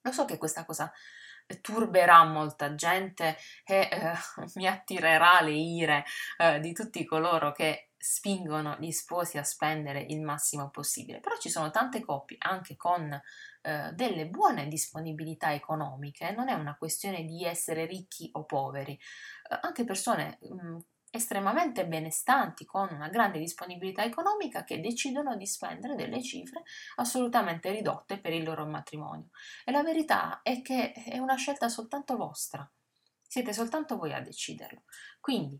Lo 0.01 0.11
so 0.11 0.25
che 0.25 0.37
questa 0.37 0.65
cosa 0.65 0.93
turberà 1.61 2.23
molta 2.25 2.75
gente 2.75 3.37
e 3.65 3.89
eh, 3.91 4.13
mi 4.53 4.67
attirerà 4.67 5.41
le 5.41 5.53
ire 5.53 6.05
eh, 6.37 6.59
di 6.59 6.73
tutti 6.73 7.03
coloro 7.05 7.51
che 7.53 7.92
spingono 8.03 8.75
gli 8.81 8.91
sposi 8.91 9.37
a 9.37 9.43
spendere 9.43 10.05
il 10.09 10.21
massimo 10.21 10.69
possibile, 10.69 11.21
però 11.21 11.37
ci 11.37 11.49
sono 11.49 11.71
tante 11.71 12.01
coppie 12.03 12.35
anche 12.37 12.75
con 12.75 13.09
eh, 13.61 13.91
delle 13.93 14.27
buone 14.27 14.67
disponibilità 14.67 15.53
economiche, 15.53 16.33
non 16.33 16.49
è 16.49 16.53
una 16.53 16.75
questione 16.75 17.23
di 17.23 17.45
essere 17.45 17.85
ricchi 17.85 18.29
o 18.33 18.43
poveri, 18.43 18.91
eh, 18.91 19.57
anche 19.61 19.85
persone 19.85 20.37
mh, 20.41 20.67
mm, 20.67 20.77
estremamente 21.11 21.87
benestanti 21.87 22.65
con 22.65 22.89
una 22.91 23.07
grande 23.07 23.39
disponibilità 23.39 24.03
economica 24.03 24.65
che 24.65 24.81
decidono 24.81 25.37
di 25.37 25.45
spendere 25.45 25.95
delle 25.95 26.21
cifre 26.21 26.63
assolutamente 26.95 27.71
ridotte 27.71 28.19
per 28.19 28.33
il 28.33 28.43
loro 28.43 28.65
matrimonio. 28.65 29.29
E 29.63 29.71
la 29.71 29.83
verità 29.83 30.41
è 30.41 30.61
che 30.61 30.91
è 30.91 31.19
una 31.19 31.35
scelta 31.35 31.69
soltanto 31.69 32.17
vostra. 32.17 32.69
Siete 33.21 33.53
soltanto 33.53 33.95
voi 33.95 34.13
a 34.13 34.21
deciderlo. 34.21 34.83
Quindi 35.21 35.59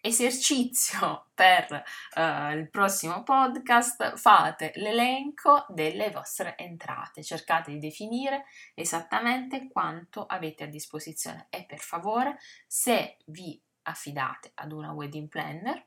esercizio 0.00 1.26
per 1.34 1.82
uh, 2.14 2.56
il 2.56 2.68
prossimo 2.70 3.22
podcast, 3.22 4.16
fate 4.16 4.72
l'elenco 4.76 5.66
delle 5.68 6.10
vostre 6.10 6.56
entrate, 6.56 7.22
cercate 7.22 7.70
di 7.70 7.78
definire 7.78 8.44
esattamente 8.74 9.68
quanto 9.68 10.26
avete 10.26 10.64
a 10.64 10.68
disposizione. 10.68 11.46
E 11.50 11.64
per 11.64 11.78
favore 11.78 12.38
se 12.66 13.16
vi 13.26 13.60
affidate 13.82 14.52
ad 14.54 14.72
una 14.72 14.92
wedding 14.92 15.28
planner, 15.28 15.86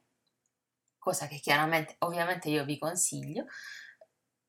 cosa 0.97 1.28
che 1.28 1.39
chiaramente 1.39 1.95
ovviamente 1.99 2.49
io 2.49 2.63
vi 2.63 2.78
consiglio, 2.78 3.45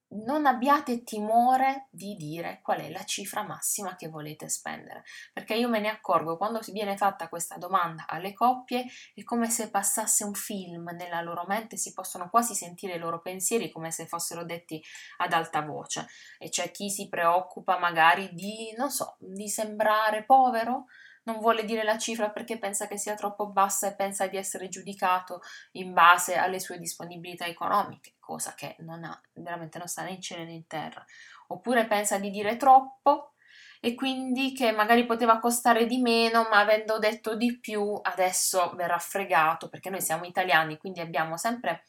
non 0.08 0.46
abbiate 0.46 1.02
timore 1.02 1.88
di 1.90 2.14
dire 2.14 2.60
qual 2.62 2.80
è 2.80 2.90
la 2.90 3.04
cifra 3.04 3.42
massima 3.42 3.96
che 3.96 4.08
volete 4.08 4.48
spendere, 4.48 5.02
perché 5.32 5.54
io 5.54 5.68
me 5.68 5.80
ne 5.80 5.88
accorgo 5.88 6.36
quando 6.36 6.60
viene 6.70 6.96
fatta 6.96 7.28
questa 7.28 7.56
domanda 7.56 8.04
alle 8.06 8.32
coppie 8.32 8.86
è 9.14 9.22
come 9.24 9.50
se 9.50 9.70
passasse 9.70 10.24
un 10.24 10.34
film 10.34 10.90
nella 10.96 11.20
loro 11.20 11.44
mente, 11.46 11.76
si 11.76 11.92
possono 11.92 12.30
quasi 12.30 12.54
sentire 12.54 12.94
i 12.94 12.98
loro 12.98 13.20
pensieri 13.20 13.70
come 13.70 13.90
se 13.90 14.06
fossero 14.06 14.44
detti 14.44 14.82
ad 15.18 15.32
alta 15.32 15.62
voce. 15.62 16.06
E 16.38 16.48
c'è 16.48 16.70
chi 16.70 16.90
si 16.90 17.08
preoccupa 17.08 17.78
magari 17.78 18.30
di, 18.32 18.74
non 18.76 18.90
so, 18.90 19.16
di 19.18 19.48
sembrare 19.48 20.24
povero, 20.24 20.86
non 21.24 21.38
vuole 21.38 21.64
dire 21.64 21.82
la 21.82 21.98
cifra 21.98 22.30
perché 22.30 22.58
pensa 22.58 22.86
che 22.86 22.98
sia 22.98 23.14
troppo 23.14 23.48
bassa 23.48 23.88
e 23.88 23.94
pensa 23.94 24.26
di 24.26 24.36
essere 24.36 24.68
giudicato 24.68 25.40
in 25.72 25.92
base 25.92 26.36
alle 26.36 26.60
sue 26.60 26.78
disponibilità 26.78 27.46
economiche, 27.46 28.13
cosa 28.24 28.54
che 28.54 28.76
non 28.80 29.04
ha, 29.04 29.20
veramente 29.34 29.78
non 29.78 29.86
sta 29.86 30.02
né 30.02 30.12
in 30.12 30.20
cielo 30.20 30.44
né 30.44 30.52
in 30.52 30.66
terra. 30.66 31.04
Oppure 31.48 31.86
pensa 31.86 32.18
di 32.18 32.30
dire 32.30 32.56
troppo 32.56 33.34
e 33.80 33.94
quindi 33.94 34.52
che 34.54 34.72
magari 34.72 35.04
poteva 35.04 35.38
costare 35.38 35.86
di 35.86 35.98
meno, 35.98 36.48
ma 36.50 36.60
avendo 36.60 36.98
detto 36.98 37.36
di 37.36 37.58
più 37.58 37.98
adesso 38.02 38.72
verrà 38.76 38.98
fregato 38.98 39.68
perché 39.68 39.90
noi 39.90 40.00
siamo 40.00 40.24
italiani, 40.24 40.78
quindi 40.78 41.00
abbiamo 41.00 41.36
sempre 41.36 41.84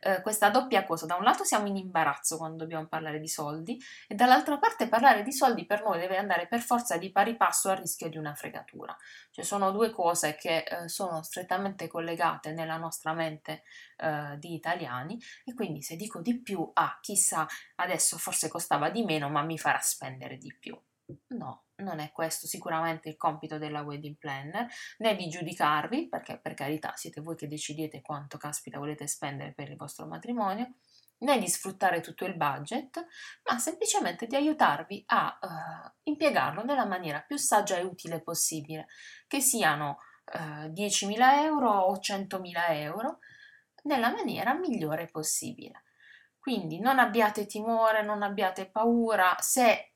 eh, 0.00 0.20
questa 0.22 0.50
doppia 0.50 0.84
cosa. 0.84 1.06
Da 1.06 1.16
un 1.16 1.22
lato 1.22 1.44
siamo 1.44 1.66
in 1.66 1.76
imbarazzo 1.76 2.36
quando 2.36 2.56
dobbiamo 2.56 2.86
parlare 2.86 3.20
di 3.20 3.28
soldi 3.28 3.78
e 4.08 4.14
dall'altra 4.14 4.58
parte 4.58 4.88
parlare 4.88 5.22
di 5.22 5.32
soldi 5.32 5.66
per 5.66 5.82
noi 5.82 6.00
deve 6.00 6.16
andare 6.16 6.46
per 6.46 6.60
forza 6.60 6.96
di 6.96 7.10
pari 7.12 7.36
passo 7.36 7.70
al 7.70 7.76
rischio 7.76 8.08
di 8.08 8.16
una 8.16 8.34
fregatura. 8.34 8.96
Cioè 9.30 9.44
sono 9.44 9.70
due 9.70 9.90
cose 9.90 10.34
che 10.34 10.64
eh, 10.64 10.88
sono 10.88 11.22
strettamente 11.22 11.86
collegate 11.86 12.52
nella 12.52 12.76
nostra 12.76 13.12
mente 13.12 13.62
eh, 13.98 14.36
di 14.38 14.54
italiani 14.54 15.18
e 15.44 15.54
quindi 15.54 15.82
se 15.82 15.96
dico 15.96 16.20
di 16.20 16.40
più, 16.40 16.68
ah 16.74 16.98
chissà, 17.00 17.46
adesso 17.76 18.16
forse 18.18 18.48
costava 18.48 18.90
di 18.90 19.04
meno 19.04 19.28
ma 19.28 19.42
mi 19.42 19.58
farà 19.58 19.80
spendere 19.80 20.36
di 20.38 20.54
più. 20.58 20.78
No, 21.28 21.64
non 21.80 22.00
è 22.00 22.12
questo 22.12 22.46
sicuramente 22.46 23.08
il 23.08 23.16
compito 23.16 23.58
della 23.58 23.82
wedding 23.82 24.16
planner, 24.16 24.66
né 24.98 25.16
di 25.16 25.28
giudicarvi, 25.28 26.08
perché 26.08 26.38
per 26.38 26.54
carità 26.54 26.94
siete 26.96 27.20
voi 27.20 27.36
che 27.36 27.48
decidete 27.48 28.00
quanto 28.00 28.38
caspita 28.38 28.78
volete 28.78 29.06
spendere 29.06 29.52
per 29.52 29.70
il 29.70 29.76
vostro 29.76 30.06
matrimonio, 30.06 30.74
né 31.20 31.38
di 31.38 31.48
sfruttare 31.48 32.00
tutto 32.00 32.24
il 32.24 32.36
budget, 32.36 33.04
ma 33.44 33.58
semplicemente 33.58 34.26
di 34.26 34.36
aiutarvi 34.36 35.04
a 35.06 35.38
uh, 35.40 35.90
impiegarlo 36.04 36.64
nella 36.64 36.86
maniera 36.86 37.20
più 37.20 37.36
saggia 37.36 37.76
e 37.76 37.82
utile 37.82 38.20
possibile, 38.20 38.86
che 39.26 39.40
siano 39.40 39.98
uh, 40.32 40.64
eh, 40.64 40.68
10.000 40.68 41.42
euro 41.42 41.70
o 41.70 41.96
100.000 41.96 42.74
euro, 42.76 43.18
nella 43.82 44.10
maniera 44.10 44.54
migliore 44.54 45.08
possibile. 45.08 45.84
Quindi 46.38 46.80
non 46.80 46.98
abbiate 46.98 47.46
timore, 47.46 48.02
non 48.02 48.22
abbiate 48.22 48.70
paura, 48.70 49.36
se 49.40 49.89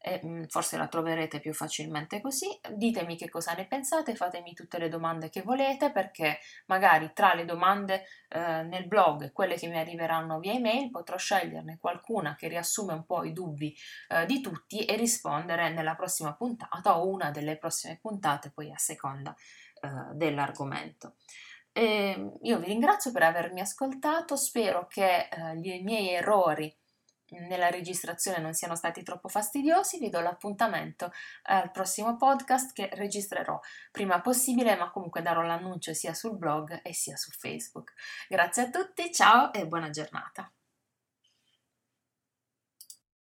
e 0.08 0.22
mm, 0.24 0.44
forse 0.50 0.78
la 0.78 0.88
troverete 0.88 1.40
più 1.40 1.52
facilmente 1.52 2.22
così. 2.22 2.48
Ditemi 2.76 3.18
che 3.18 3.28
cosa 3.28 3.54
ne 3.54 3.66
pensate, 3.66 4.16
fatemi 4.16 4.54
tutte 4.54 4.78
le 4.78 4.88
domande 4.88 5.30
che 5.30 5.42
volete 5.42 5.92
perché 5.92 6.38
magari 6.68 7.10
tra 7.12 7.34
le 7.34 7.44
domande 7.44 8.06
eh, 8.30 8.62
nel 8.62 8.86
blog 8.86 9.24
e 9.24 9.32
quelle 9.32 9.56
che 9.56 9.68
mi 9.68 9.80
arriveranno 9.80 10.38
via 10.38 10.54
email 10.54 10.92
potrò 10.92 11.18
sceglierne 11.18 11.80
qualcuna 11.80 12.36
che 12.36 12.48
riassume 12.48 12.94
un 12.94 13.04
po' 13.04 13.24
i 13.24 13.34
dubbi 13.34 13.76
eh, 14.10 14.28
di 14.28 14.42
tutti 14.42 14.86
e 14.86 14.96
rispondere 14.96 15.72
nella 15.72 15.96
prossima 15.96 16.36
puntata 16.36 17.00
o 17.00 17.08
una 17.08 17.32
delle 17.32 17.58
prossime 17.58 17.98
puntate 18.00 18.52
poi 18.52 18.72
a 18.72 18.78
seconda 18.78 19.36
eh, 19.82 20.14
dell'argomento. 20.14 21.16
E 21.78 21.84
ehm, 21.84 22.38
io 22.44 22.58
vi 22.60 22.68
ringrazio 22.68 23.12
per 23.12 23.24
avermi 23.24 23.60
ascoltato, 23.60 24.38
spero 24.38 24.88
che 24.88 25.28
eh, 25.28 25.60
i 25.62 25.84
miei 25.84 26.12
errori 26.12 26.74
nella 27.32 27.70
registrazione 27.70 28.40
non 28.40 28.54
siano 28.54 28.76
stati 28.76 29.04
troppo 29.04 29.28
fastidiosi, 29.28 30.00
vi 30.00 30.08
do 30.08 30.22
l'appuntamento 30.22 31.12
al 31.44 31.72
prossimo 31.72 32.16
podcast 32.16 32.72
che 32.72 32.90
registrerò 32.94 33.60
prima 33.92 34.22
possibile, 34.22 34.78
ma 34.78 34.90
comunque 34.90 35.22
darò 35.22 35.42
l'annuncio 35.42 35.94
sia 35.94 36.14
sul 36.14 36.38
blog 36.38 36.80
e 36.82 36.94
sia 36.94 37.18
su 37.18 37.32
Facebook. 37.32 37.94
Grazie 38.30 38.64
a 38.64 38.70
tutti, 38.70 39.12
ciao 39.12 39.52
e 39.52 39.68
buona 39.68 39.90
giornata. 39.90 40.50